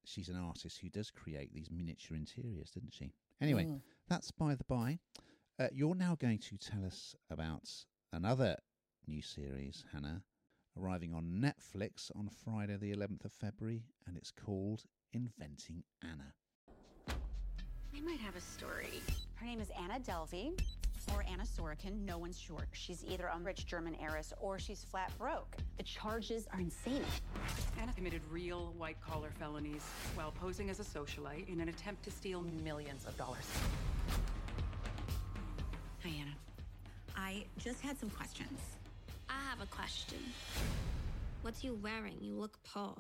she's 0.05 0.29
an 0.29 0.37
artist 0.37 0.79
who 0.81 0.89
does 0.89 1.11
create 1.11 1.53
these 1.53 1.71
miniature 1.71 2.17
interiors, 2.17 2.71
didn't 2.71 2.93
she? 2.93 3.13
Anyway, 3.41 3.65
mm. 3.65 3.81
that's 4.09 4.31
by 4.31 4.55
the 4.55 4.65
by. 4.65 4.99
Uh, 5.59 5.69
you're 5.73 5.95
now 5.95 6.17
going 6.21 6.39
to 6.39 6.57
tell 6.57 6.85
us 6.85 7.15
about 7.31 7.69
another 8.13 8.57
new 9.07 9.23
series, 9.23 9.85
Hannah, 9.93 10.23
arriving 10.81 11.15
on 11.15 11.43
Netflix 11.43 12.11
on 12.17 12.29
Friday, 12.45 12.77
the 12.77 12.93
11th 12.93 13.25
of 13.25 13.33
February, 13.33 13.83
and 14.07 14.17
it's 14.17 14.33
called 14.33 14.83
Inventing 15.13 15.85
Anna. 16.03 16.35
I 17.97 18.01
might 18.01 18.19
have 18.19 18.35
a 18.35 18.41
story. 18.41 19.01
Her 19.37 19.47
name 19.47 19.61
is 19.61 19.71
Anna 19.81 20.01
Delvey. 20.01 20.59
Or 21.15 21.25
Anna 21.31 21.45
Sorokin, 21.45 22.05
no 22.05 22.19
one's 22.19 22.39
sure. 22.39 22.67
She's 22.73 23.05
either 23.05 23.27
a 23.27 23.39
rich 23.39 23.67
German 23.67 23.97
heiress 24.01 24.33
or 24.41 24.59
she's 24.59 24.85
flat 24.85 25.13
broke. 25.19 25.57
The 25.77 25.83
charges 25.83 26.47
are 26.53 26.61
insane. 26.61 27.05
Anna 27.81 27.93
committed 27.93 28.21
real 28.31 28.75
white 28.79 28.97
collar 29.01 29.31
felonies 29.39 29.83
while 30.15 30.33
posing 30.33 30.71
as 30.71 30.81
a 30.81 30.85
socialite 30.85 31.49
in 31.49 31.61
an 31.61 31.69
attempt 31.69 32.03
to 32.05 32.11
steal 32.11 32.43
millions 32.63 33.05
of 33.07 33.17
dollars. 33.17 33.49
Hi, 36.03 36.11
Anna. 36.21 36.35
I 37.17 37.45
just 37.59 37.81
had 37.81 37.99
some 37.99 38.11
questions. 38.11 38.61
I 39.29 39.39
have 39.51 39.61
a 39.61 39.67
question. 39.67 40.19
What's 41.43 41.63
you 41.65 41.79
wearing? 41.83 42.17
You 42.21 42.35
look 42.35 42.59
poor. 42.65 42.95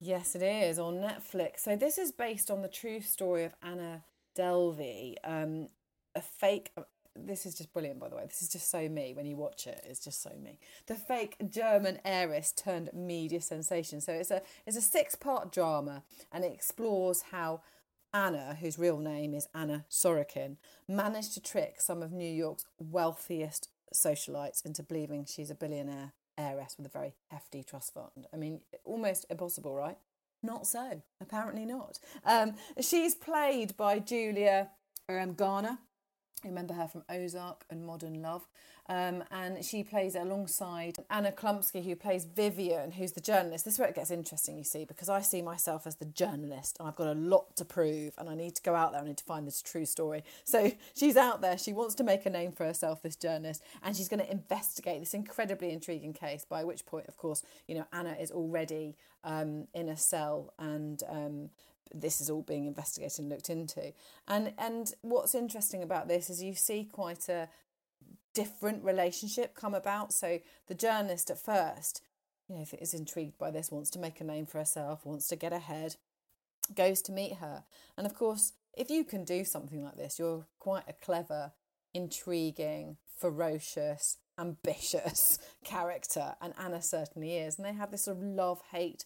Yes, 0.00 0.34
it 0.34 0.42
is 0.42 0.78
on 0.80 0.94
Netflix. 0.94 1.60
So 1.60 1.76
this 1.76 1.96
is 1.96 2.10
based 2.10 2.50
on 2.50 2.62
the 2.62 2.68
true 2.68 3.00
story 3.00 3.44
of 3.44 3.54
Anna 3.62 4.02
Delvey, 4.36 5.14
um, 5.22 5.68
a 6.14 6.20
fake. 6.20 6.72
This 7.14 7.44
is 7.44 7.54
just 7.54 7.72
brilliant, 7.72 8.00
by 8.00 8.08
the 8.08 8.16
way. 8.16 8.24
This 8.26 8.42
is 8.42 8.48
just 8.48 8.70
so 8.70 8.88
me. 8.88 9.12
When 9.14 9.26
you 9.26 9.36
watch 9.36 9.66
it, 9.66 9.84
it's 9.86 10.02
just 10.02 10.22
so 10.22 10.30
me. 10.42 10.58
The 10.86 10.94
fake 10.94 11.36
German 11.50 11.98
heiress 12.04 12.52
turned 12.52 12.90
media 12.94 13.40
sensation. 13.40 14.00
So 14.00 14.12
it's 14.12 14.30
a 14.30 14.42
it's 14.66 14.76
a 14.76 14.82
six 14.82 15.14
part 15.14 15.52
drama, 15.52 16.04
and 16.32 16.44
it 16.44 16.52
explores 16.52 17.22
how 17.30 17.62
Anna, 18.14 18.56
whose 18.60 18.78
real 18.78 18.98
name 18.98 19.34
is 19.34 19.48
Anna 19.54 19.84
Sorokin, 19.90 20.56
managed 20.86 21.34
to 21.34 21.42
trick 21.42 21.80
some 21.80 22.02
of 22.02 22.12
New 22.12 22.30
York's 22.30 22.64
wealthiest 22.78 23.68
socialites 23.94 24.64
into 24.64 24.82
believing 24.82 25.24
she's 25.24 25.50
a 25.50 25.54
billionaire 25.54 26.12
heiress 26.38 26.74
with 26.76 26.86
a 26.86 26.90
very 26.90 27.14
hefty 27.28 27.62
trust 27.62 27.94
fund. 27.94 28.26
I 28.32 28.36
mean, 28.36 28.60
almost 28.84 29.26
impossible, 29.30 29.74
right? 29.74 29.98
Not 30.42 30.66
so. 30.66 31.02
Apparently 31.20 31.64
not. 31.64 31.98
Um, 32.24 32.54
she's 32.80 33.14
played 33.14 33.76
by 33.76 33.98
Julia 33.98 34.70
um, 35.08 35.34
Garner. 35.34 35.78
Remember 36.44 36.74
her 36.74 36.88
from 36.88 37.04
Ozark 37.08 37.64
and 37.70 37.84
Modern 37.86 38.20
Love. 38.22 38.46
Um, 38.88 39.22
and 39.30 39.64
she 39.64 39.84
plays 39.84 40.16
alongside 40.16 40.96
Anna 41.08 41.30
Chlumsky, 41.30 41.84
who 41.84 41.94
plays 41.94 42.24
Vivian, 42.24 42.90
who's 42.90 43.12
the 43.12 43.20
journalist. 43.20 43.64
This 43.64 43.74
is 43.74 43.80
where 43.80 43.88
it 43.88 43.94
gets 43.94 44.10
interesting, 44.10 44.58
you 44.58 44.64
see, 44.64 44.84
because 44.84 45.08
I 45.08 45.20
see 45.20 45.40
myself 45.40 45.86
as 45.86 45.96
the 45.96 46.04
journalist 46.04 46.76
and 46.78 46.88
I've 46.88 46.96
got 46.96 47.06
a 47.06 47.14
lot 47.14 47.56
to 47.56 47.64
prove 47.64 48.14
and 48.18 48.28
I 48.28 48.34
need 48.34 48.56
to 48.56 48.62
go 48.62 48.74
out 48.74 48.92
there. 48.92 49.00
I 49.00 49.04
need 49.04 49.18
to 49.18 49.24
find 49.24 49.46
this 49.46 49.62
true 49.62 49.86
story. 49.86 50.24
So 50.44 50.72
she's 50.96 51.16
out 51.16 51.40
there. 51.40 51.56
She 51.56 51.72
wants 51.72 51.94
to 51.96 52.04
make 52.04 52.26
a 52.26 52.30
name 52.30 52.52
for 52.52 52.64
herself, 52.64 53.02
this 53.02 53.16
journalist, 53.16 53.62
and 53.82 53.96
she's 53.96 54.08
going 54.08 54.20
to 54.20 54.30
investigate 54.30 55.00
this 55.00 55.14
incredibly 55.14 55.70
intriguing 55.70 56.12
case. 56.12 56.44
By 56.44 56.64
which 56.64 56.84
point, 56.84 57.06
of 57.06 57.16
course, 57.16 57.42
you 57.68 57.76
know, 57.76 57.86
Anna 57.92 58.16
is 58.20 58.32
already 58.32 58.96
um, 59.24 59.68
in 59.74 59.88
a 59.88 59.96
cell 59.96 60.52
and 60.58 61.02
um, 61.08 61.50
this 61.94 62.20
is 62.20 62.30
all 62.30 62.42
being 62.42 62.66
investigated 62.66 63.18
and 63.18 63.28
looked 63.28 63.50
into. 63.50 63.92
And 64.28 64.52
and 64.58 64.92
what's 65.02 65.34
interesting 65.34 65.82
about 65.82 66.08
this 66.08 66.30
is 66.30 66.42
you 66.42 66.54
see 66.54 66.84
quite 66.84 67.28
a 67.28 67.48
different 68.34 68.84
relationship 68.84 69.54
come 69.54 69.74
about. 69.74 70.12
So 70.12 70.40
the 70.66 70.74
journalist 70.74 71.30
at 71.30 71.38
first, 71.38 72.02
you 72.48 72.56
know, 72.56 72.64
is 72.80 72.94
intrigued 72.94 73.38
by 73.38 73.50
this, 73.50 73.70
wants 73.70 73.90
to 73.90 73.98
make 73.98 74.20
a 74.20 74.24
name 74.24 74.46
for 74.46 74.58
herself, 74.58 75.04
wants 75.04 75.28
to 75.28 75.36
get 75.36 75.52
ahead, 75.52 75.96
goes 76.74 77.02
to 77.02 77.12
meet 77.12 77.34
her. 77.34 77.64
And 77.96 78.06
of 78.06 78.14
course, 78.14 78.52
if 78.74 78.90
you 78.90 79.04
can 79.04 79.24
do 79.24 79.44
something 79.44 79.84
like 79.84 79.96
this, 79.96 80.18
you're 80.18 80.46
quite 80.58 80.84
a 80.88 80.94
clever, 80.94 81.52
intriguing, 81.92 82.96
ferocious, 83.18 84.18
ambitious 84.38 85.38
character, 85.64 86.34
and 86.40 86.54
Anna 86.58 86.80
certainly 86.80 87.36
is. 87.36 87.58
And 87.58 87.66
they 87.66 87.74
have 87.74 87.90
this 87.90 88.04
sort 88.04 88.16
of 88.16 88.22
love 88.22 88.62
hate 88.70 89.04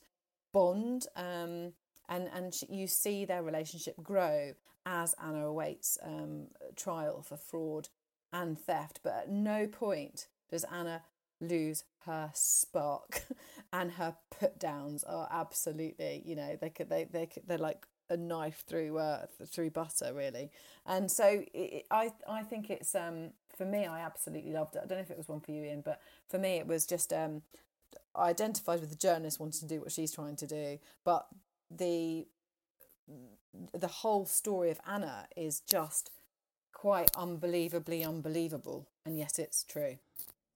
bond. 0.53 1.07
Um, 1.17 1.73
and 2.09 2.29
and 2.35 2.55
you 2.69 2.87
see 2.87 3.25
their 3.25 3.43
relationship 3.43 3.95
grow 4.03 4.53
as 4.85 5.15
Anna 5.23 5.47
awaits 5.47 5.99
um, 6.03 6.47
trial 6.77 7.23
for 7.23 7.37
fraud 7.37 7.89
and 8.33 8.59
theft. 8.59 9.01
But 9.03 9.15
at 9.15 9.31
no 9.31 9.67
point 9.67 10.29
does 10.51 10.65
Anna 10.65 11.03
lose 11.41 11.85
her 12.07 12.31
spark, 12.35 13.23
and 13.73 13.93
her 13.93 14.17
put 14.31 14.59
downs 14.59 15.05
are 15.05 15.29
absolutely, 15.31 16.23
you 16.25 16.37
know, 16.37 16.57
they 16.61 16.71
could 16.71 16.89
they 16.89 17.05
they 17.05 17.29
they're 17.47 17.59
like 17.59 17.87
a 18.09 18.17
knife 18.17 18.63
through 18.69 18.99
uh, 18.99 19.27
through 19.47 19.71
butter 19.71 20.13
really. 20.15 20.51
And 20.87 21.11
so 21.11 21.43
it, 21.53 21.87
I 21.91 22.11
I 22.29 22.43
think 22.43 22.71
it's 22.71 22.95
um 22.95 23.31
for 23.57 23.65
me 23.65 23.87
I 23.87 24.01
absolutely 24.01 24.53
loved 24.53 24.77
it. 24.77 24.83
I 24.85 24.87
don't 24.87 24.99
know 24.99 25.03
if 25.03 25.11
it 25.11 25.19
was 25.19 25.29
one 25.29 25.41
for 25.41 25.51
you, 25.51 25.65
Ian, 25.65 25.83
but 25.85 26.01
for 26.29 26.39
me 26.39 26.57
it 26.59 26.67
was 26.67 26.87
just 26.87 27.13
um 27.13 27.43
I 28.15 28.31
identified 28.31 28.81
with 28.81 28.91
the 28.91 28.97
journalist 28.97 29.41
wanting 29.41 29.61
to 29.61 29.75
do 29.75 29.81
what 29.81 29.93
she's 29.93 30.13
trying 30.13 30.37
to 30.37 30.47
do, 30.47 30.79
but 31.05 31.27
the 31.71 32.27
the 33.73 33.89
whole 33.89 34.27
story 34.27 34.71
of 34.71 34.81
Anna 34.87 35.27
is 35.37 35.61
just 35.61 36.11
quite 36.73 37.11
unbelievably 37.17 38.05
unbelievable, 38.05 38.89
and 39.05 39.19
yet 39.19 39.39
it's 39.39 39.65
true. 39.65 39.99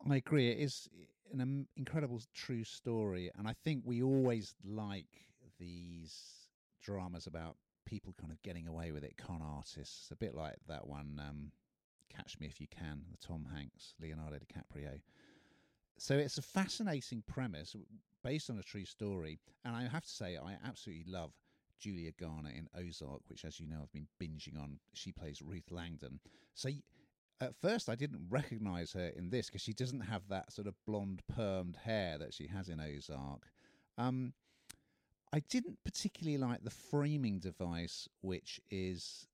I 0.09 0.17
agree. 0.17 0.51
It 0.51 0.59
is 0.59 0.89
an 1.33 1.67
incredible 1.77 2.21
true 2.35 2.65
story, 2.65 3.31
and 3.39 3.49
I 3.49 3.55
think 3.65 3.83
we 3.85 4.03
always 4.03 4.55
like 4.65 5.07
these 5.59 6.49
dramas 6.83 7.27
about 7.27 7.57
people 7.87 8.15
kind 8.21 8.33
of 8.33 8.43
getting 8.43 8.67
away 8.67 8.93
with 8.93 9.05
it, 9.05 9.17
con 9.17 9.41
artists. 9.43 10.11
A 10.11 10.17
bit 10.17 10.35
like 10.35 10.57
that 10.69 10.87
one, 10.87 11.21
um, 11.27 11.53
Catch 12.15 12.39
Me 12.39 12.47
If 12.47 12.61
You 12.61 12.67
Can, 12.67 13.03
the 13.11 13.27
Tom 13.27 13.47
Hanks, 13.53 13.95
Leonardo 14.01 14.37
DiCaprio. 14.37 15.01
So 15.99 16.17
it's 16.17 16.39
a 16.39 16.43
fascinating 16.43 17.23
premise 17.27 17.77
based 18.23 18.51
on 18.51 18.59
a 18.59 18.63
true 18.63 18.85
story, 18.85 19.39
and 19.65 19.75
I 19.75 19.83
have 19.89 20.05
to 20.05 20.09
say 20.09 20.37
I 20.37 20.57
absolutely 20.67 21.11
love 21.11 21.33
Julia 21.79 22.13
Garner 22.19 22.51
in 22.51 22.69
Ozark, 22.79 23.23
which, 23.29 23.45
as 23.45 23.59
you 23.59 23.67
know, 23.67 23.79
I've 23.83 23.93
been 23.93 24.09
binging 24.21 24.61
on. 24.61 24.79
She 24.93 25.13
plays 25.13 25.43
Ruth 25.43 25.71
Langdon. 25.71 26.21
So 26.55 26.69
at 27.41 27.57
first, 27.57 27.89
I 27.89 27.95
didn't 27.95 28.27
recognize 28.29 28.93
her 28.93 29.09
in 29.17 29.31
this 29.31 29.47
because 29.47 29.63
she 29.63 29.73
doesn't 29.73 30.01
have 30.01 30.23
that 30.29 30.53
sort 30.53 30.67
of 30.67 30.75
blonde 30.87 31.23
permed 31.35 31.77
hair 31.77 32.19
that 32.19 32.35
she 32.35 32.47
has 32.49 32.69
in 32.69 32.81
Ozark. 32.81 33.47
Um, 33.97 34.35
I 35.33 35.41
didn't 35.49 35.79
particularly 35.85 36.39
like 36.39 36.65
the 36.65 36.71
framing 36.71 37.39
device, 37.39 38.09
which 38.21 38.61
is 38.71 39.27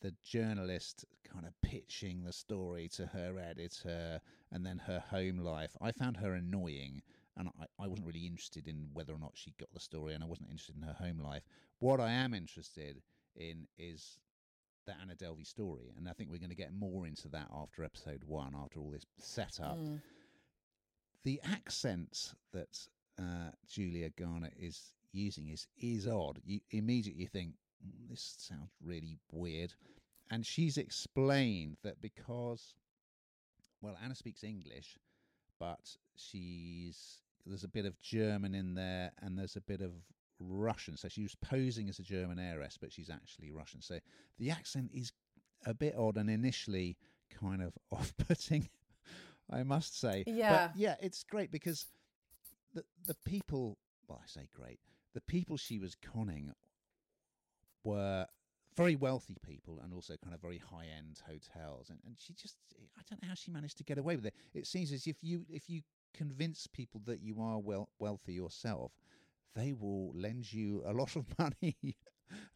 the 0.00 0.14
journalist 0.22 1.04
kind 1.32 1.46
of 1.46 1.54
pitching 1.62 2.24
the 2.24 2.32
story 2.32 2.88
to 2.88 3.06
her 3.06 3.38
editor 3.38 4.20
and 4.52 4.66
then 4.66 4.78
her 4.86 5.02
home 5.10 5.38
life. 5.38 5.76
I 5.80 5.92
found 5.92 6.18
her 6.18 6.34
annoying 6.34 7.02
and 7.36 7.48
I, 7.60 7.84
I 7.84 7.88
wasn't 7.88 8.06
really 8.06 8.26
interested 8.26 8.68
in 8.68 8.88
whether 8.92 9.12
or 9.12 9.18
not 9.18 9.32
she 9.34 9.54
got 9.58 9.72
the 9.72 9.80
story, 9.80 10.14
and 10.14 10.22
I 10.22 10.26
wasn't 10.26 10.50
interested 10.50 10.76
in 10.76 10.82
her 10.82 10.94
home 10.94 11.18
life. 11.18 11.42
What 11.80 12.00
I 12.00 12.10
am 12.12 12.34
interested 12.34 13.02
in 13.36 13.66
is 13.78 14.18
the 14.86 14.94
Anna 15.00 15.14
Delvey 15.14 15.46
story, 15.46 15.92
and 15.96 16.08
I 16.08 16.12
think 16.12 16.30
we're 16.30 16.38
going 16.38 16.50
to 16.50 16.56
get 16.56 16.72
more 16.72 17.06
into 17.06 17.28
that 17.28 17.48
after 17.54 17.84
episode 17.84 18.22
one, 18.26 18.54
after 18.54 18.80
all 18.80 18.90
this 18.90 19.06
setup. 19.18 19.78
Mm. 19.78 20.00
The 21.24 21.40
accent 21.44 22.34
that 22.52 22.78
uh, 23.18 23.50
Julia 23.66 24.10
Garner 24.10 24.50
is 24.58 24.92
using 25.12 25.48
is 25.48 25.66
is 25.78 26.06
odd. 26.06 26.40
You 26.44 26.60
immediately 26.70 27.26
think 27.26 27.54
mm, 27.84 28.10
this 28.10 28.34
sounds 28.38 28.70
really 28.82 29.18
weird, 29.32 29.72
and 30.30 30.44
she's 30.44 30.76
explained 30.76 31.78
that 31.82 32.00
because, 32.00 32.74
well, 33.80 33.96
Anna 34.02 34.14
speaks 34.14 34.44
English, 34.44 34.98
but 35.58 35.96
she's 36.16 37.22
there's 37.46 37.64
a 37.64 37.68
bit 37.68 37.86
of 37.86 38.00
German 38.00 38.54
in 38.54 38.74
there, 38.74 39.12
and 39.22 39.38
there's 39.38 39.56
a 39.56 39.60
bit 39.60 39.80
of 39.80 39.92
Russian. 40.40 40.96
So 40.96 41.08
she 41.08 41.22
was 41.22 41.34
posing 41.36 41.88
as 41.88 41.98
a 41.98 42.02
German 42.02 42.38
heiress, 42.38 42.78
but 42.80 42.92
she's 42.92 43.10
actually 43.10 43.50
Russian. 43.52 43.80
So 43.80 43.98
the 44.38 44.50
accent 44.50 44.90
is 44.92 45.12
a 45.66 45.74
bit 45.74 45.94
odd 45.96 46.16
and 46.16 46.30
initially 46.30 46.96
kind 47.40 47.62
of 47.62 47.74
off-putting, 47.90 48.68
I 49.50 49.62
must 49.62 49.98
say. 50.00 50.24
Yeah, 50.26 50.68
but 50.68 50.76
yeah, 50.76 50.96
it's 51.00 51.24
great 51.24 51.50
because 51.50 51.86
the 52.74 52.84
the 53.06 53.16
people. 53.24 53.78
Well, 54.08 54.20
I 54.22 54.26
say 54.26 54.48
great. 54.54 54.80
The 55.14 55.20
people 55.22 55.56
she 55.56 55.78
was 55.78 55.94
conning 55.94 56.52
were 57.84 58.26
very 58.76 58.96
wealthy 58.96 59.36
people 59.46 59.80
and 59.82 59.94
also 59.94 60.14
kind 60.16 60.34
of 60.34 60.40
very 60.40 60.58
high 60.58 60.86
end 60.96 61.20
hotels 61.26 61.90
and, 61.90 61.98
and 62.04 62.16
she 62.18 62.32
just 62.32 62.56
I 62.98 63.02
don't 63.08 63.22
know 63.22 63.28
how 63.28 63.34
she 63.34 63.52
managed 63.52 63.78
to 63.78 63.84
get 63.84 63.98
away 63.98 64.16
with 64.16 64.26
it. 64.26 64.34
It 64.52 64.66
seems 64.66 64.92
as 64.92 65.06
if 65.06 65.22
you 65.22 65.46
if 65.48 65.70
you 65.70 65.82
convince 66.14 66.66
people 66.66 67.00
that 67.06 67.20
you 67.20 67.40
are 67.40 67.58
well 67.58 67.88
wealthy 67.98 68.32
yourself, 68.32 68.92
they 69.54 69.72
will 69.72 70.12
lend 70.14 70.52
you 70.52 70.82
a 70.86 70.92
lot 70.92 71.16
of 71.16 71.26
money. 71.38 71.96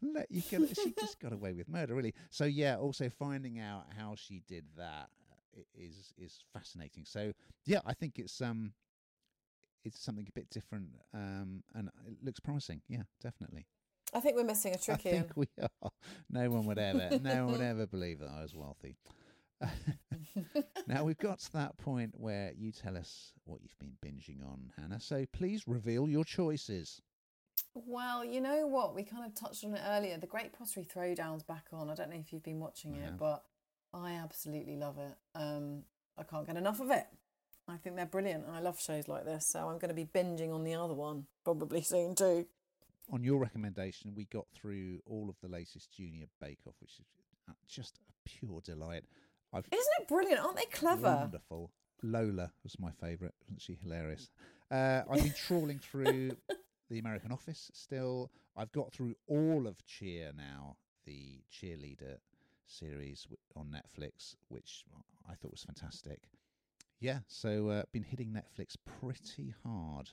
Let 0.01 0.31
you 0.31 0.41
get. 0.41 0.75
she 0.75 0.93
just 0.99 1.19
got 1.19 1.31
away 1.31 1.53
with 1.53 1.69
murder, 1.69 1.95
really. 1.95 2.13
So 2.31 2.45
yeah, 2.45 2.77
also 2.77 3.09
finding 3.09 3.59
out 3.59 3.85
how 3.97 4.15
she 4.15 4.41
did 4.47 4.65
that 4.77 5.09
uh, 5.57 5.61
is 5.73 6.11
is 6.17 6.43
fascinating. 6.53 7.05
So 7.05 7.31
yeah, 7.65 7.79
I 7.85 7.93
think 7.93 8.17
it's 8.17 8.41
um, 8.41 8.73
it's 9.85 10.03
something 10.03 10.27
a 10.27 10.31
bit 10.31 10.49
different, 10.49 10.89
um, 11.13 11.63
and 11.75 11.89
it 12.07 12.17
looks 12.23 12.39
promising. 12.39 12.81
Yeah, 12.87 13.03
definitely. 13.21 13.67
I 14.13 14.19
think 14.19 14.35
we're 14.35 14.43
missing 14.43 14.73
a 14.73 14.77
trick 14.77 15.01
here. 15.01 15.13
I 15.13 15.17
think 15.19 15.31
we 15.35 15.47
are. 15.61 15.91
No 16.31 16.49
one 16.49 16.65
would 16.65 16.79
ever, 16.79 17.19
no 17.21 17.45
one 17.45 17.53
would 17.53 17.61
ever 17.73 17.85
believe 17.85 18.19
that 18.19 18.29
I 18.29 18.41
was 18.41 18.55
wealthy. 18.55 18.97
now 20.89 21.03
we've 21.03 21.17
got 21.17 21.39
to 21.39 21.53
that 21.53 21.77
point 21.77 22.11
where 22.17 22.51
you 22.57 22.71
tell 22.71 22.97
us 22.97 23.31
what 23.45 23.61
you've 23.61 23.77
been 23.79 23.95
binging 24.03 24.43
on, 24.45 24.71
Hannah. 24.77 24.99
So 24.99 25.25
please 25.31 25.63
reveal 25.67 26.09
your 26.09 26.25
choices. 26.25 27.01
Well, 27.73 28.25
you 28.25 28.41
know 28.41 28.67
what? 28.67 28.95
We 28.95 29.03
kind 29.03 29.25
of 29.25 29.35
touched 29.35 29.63
on 29.63 29.75
it 29.75 29.81
earlier. 29.87 30.17
The 30.17 30.27
Great 30.27 30.51
Pottery 30.53 30.85
Throwdown's 30.85 31.43
back 31.43 31.65
on. 31.71 31.89
I 31.89 31.95
don't 31.95 32.09
know 32.09 32.17
if 32.17 32.33
you've 32.33 32.43
been 32.43 32.59
watching 32.59 32.95
it, 32.95 33.17
but 33.17 33.43
I 33.93 34.13
absolutely 34.13 34.77
love 34.77 34.97
it. 34.97 35.15
Um, 35.35 35.83
I 36.17 36.23
can't 36.23 36.47
get 36.47 36.57
enough 36.57 36.79
of 36.79 36.89
it. 36.91 37.05
I 37.67 37.77
think 37.77 37.95
they're 37.95 38.05
brilliant. 38.05 38.45
I 38.51 38.59
love 38.59 38.79
shows 38.81 39.07
like 39.07 39.25
this, 39.25 39.47
so 39.47 39.59
I'm 39.59 39.77
going 39.77 39.89
to 39.89 39.93
be 39.93 40.05
binging 40.05 40.53
on 40.53 40.63
the 40.63 40.73
other 40.73 40.93
one 40.93 41.25
probably 41.43 41.81
soon 41.81 42.15
too. 42.15 42.47
On 43.11 43.23
your 43.23 43.39
recommendation, 43.39 44.13
we 44.15 44.25
got 44.25 44.45
through 44.53 44.99
all 45.05 45.29
of 45.29 45.35
the 45.41 45.47
latest 45.47 45.91
Junior 45.91 46.25
Bake 46.41 46.59
Off, 46.67 46.75
which 46.79 46.99
is 46.99 47.05
uh, 47.47 47.53
just 47.67 47.99
a 48.09 48.29
pure 48.29 48.61
delight. 48.63 49.03
I've 49.53 49.65
Isn't 49.71 49.93
it 50.01 50.07
brilliant? 50.07 50.41
Aren't 50.41 50.57
they 50.57 50.65
clever? 50.65 51.15
Wonderful. 51.21 51.71
Lola 52.03 52.51
was 52.63 52.79
my 52.79 52.91
favourite. 52.91 53.33
Wasn't 53.47 53.61
she 53.61 53.77
hilarious? 53.81 54.29
Uh, 54.71 55.01
I've 55.09 55.23
been 55.23 55.33
trawling 55.33 55.79
through 55.79 56.31
the 56.89 56.99
American 56.99 57.31
Office 57.31 57.71
still. 57.73 58.31
I've 58.55 58.71
got 58.71 58.93
through 58.93 59.15
all 59.27 59.67
of 59.67 59.85
Cheer 59.85 60.31
now, 60.35 60.75
the 61.05 61.41
cheerleader 61.51 62.17
series 62.67 63.27
on 63.55 63.67
Netflix, 63.67 64.35
which 64.49 64.85
I 65.29 65.33
thought 65.33 65.51
was 65.51 65.63
fantastic. 65.63 66.19
Yeah, 66.99 67.19
so 67.27 67.69
uh, 67.69 67.83
been 67.91 68.03
hitting 68.03 68.27
Netflix 68.33 68.75
pretty 69.01 69.53
hard. 69.65 70.09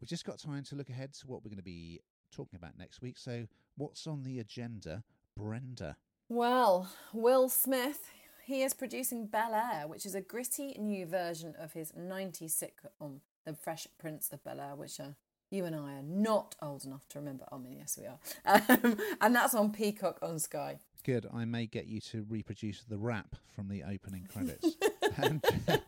We've 0.00 0.08
just 0.08 0.24
got 0.24 0.38
time 0.38 0.64
to 0.64 0.74
look 0.74 0.88
ahead 0.88 1.12
to 1.14 1.26
what 1.26 1.44
we're 1.44 1.50
going 1.50 1.58
to 1.58 1.62
be 1.62 2.00
talking 2.34 2.56
about 2.56 2.78
next 2.78 3.02
week. 3.02 3.18
So, 3.18 3.46
what's 3.76 4.06
on 4.06 4.22
the 4.22 4.38
agenda, 4.38 5.04
Brenda? 5.36 5.96
Well, 6.28 6.88
Will 7.12 7.48
Smith, 7.50 8.10
he 8.44 8.62
is 8.62 8.74
producing 8.74 9.26
Bel 9.26 9.54
Air, 9.54 9.86
which 9.86 10.06
is 10.06 10.14
a 10.14 10.20
gritty 10.20 10.76
new 10.78 11.06
version 11.06 11.54
of 11.58 11.72
his 11.72 11.92
90s 11.92 12.52
sitcom, 12.52 13.20
The 13.44 13.54
Fresh 13.54 13.88
Prince 13.98 14.30
of 14.32 14.42
Bel 14.44 14.60
Air, 14.60 14.74
which 14.74 14.98
uh, 15.00 15.10
you 15.50 15.64
and 15.64 15.74
I 15.74 15.94
are 15.94 16.02
not 16.02 16.54
old 16.62 16.84
enough 16.84 17.08
to 17.10 17.18
remember. 17.18 17.44
I 17.50 17.58
mean, 17.58 17.76
yes, 17.78 17.98
we 18.00 18.06
are. 18.06 18.18
Um, 18.68 18.98
and 19.20 19.34
that's 19.34 19.54
on 19.54 19.72
Peacock 19.72 20.18
on 20.22 20.38
Sky. 20.38 20.78
Good. 21.04 21.26
I 21.32 21.44
may 21.44 21.66
get 21.66 21.86
you 21.86 22.00
to 22.02 22.24
reproduce 22.28 22.82
the 22.82 22.98
rap 22.98 23.36
from 23.54 23.68
the 23.68 23.82
opening 23.84 24.26
credits. 24.30 24.76
and 25.16 25.42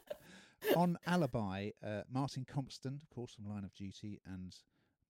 on 0.77 0.99
Alibi, 1.07 1.71
uh, 1.85 2.03
Martin 2.13 2.45
Compston, 2.45 3.01
of 3.03 3.11
course, 3.15 3.35
from 3.35 3.49
Line 3.49 3.65
of 3.65 3.75
Duty, 3.75 4.21
and 4.27 4.55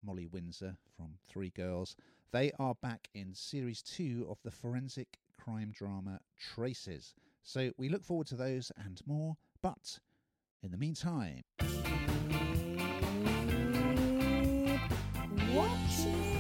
Molly 0.05 0.26
Windsor 0.26 0.76
from 0.96 1.14
Three 1.28 1.50
Girls. 1.50 1.96
They 2.33 2.52
are 2.59 2.74
back 2.74 3.09
in 3.14 3.35
series 3.35 3.83
two 3.83 4.26
of 4.28 4.38
the 4.42 4.50
forensic 4.50 5.18
crime 5.38 5.72
drama 5.72 6.20
Traces. 6.38 7.14
So 7.42 7.70
we 7.76 7.88
look 7.88 8.05
forward 8.05 8.26
to 8.28 8.37
those 8.37 8.70
and 8.85 9.00
more. 9.07 9.37
But 9.62 9.98
in 10.62 10.70
the 10.70 10.76
meantime, 10.76 11.42
Watching. 15.55 16.31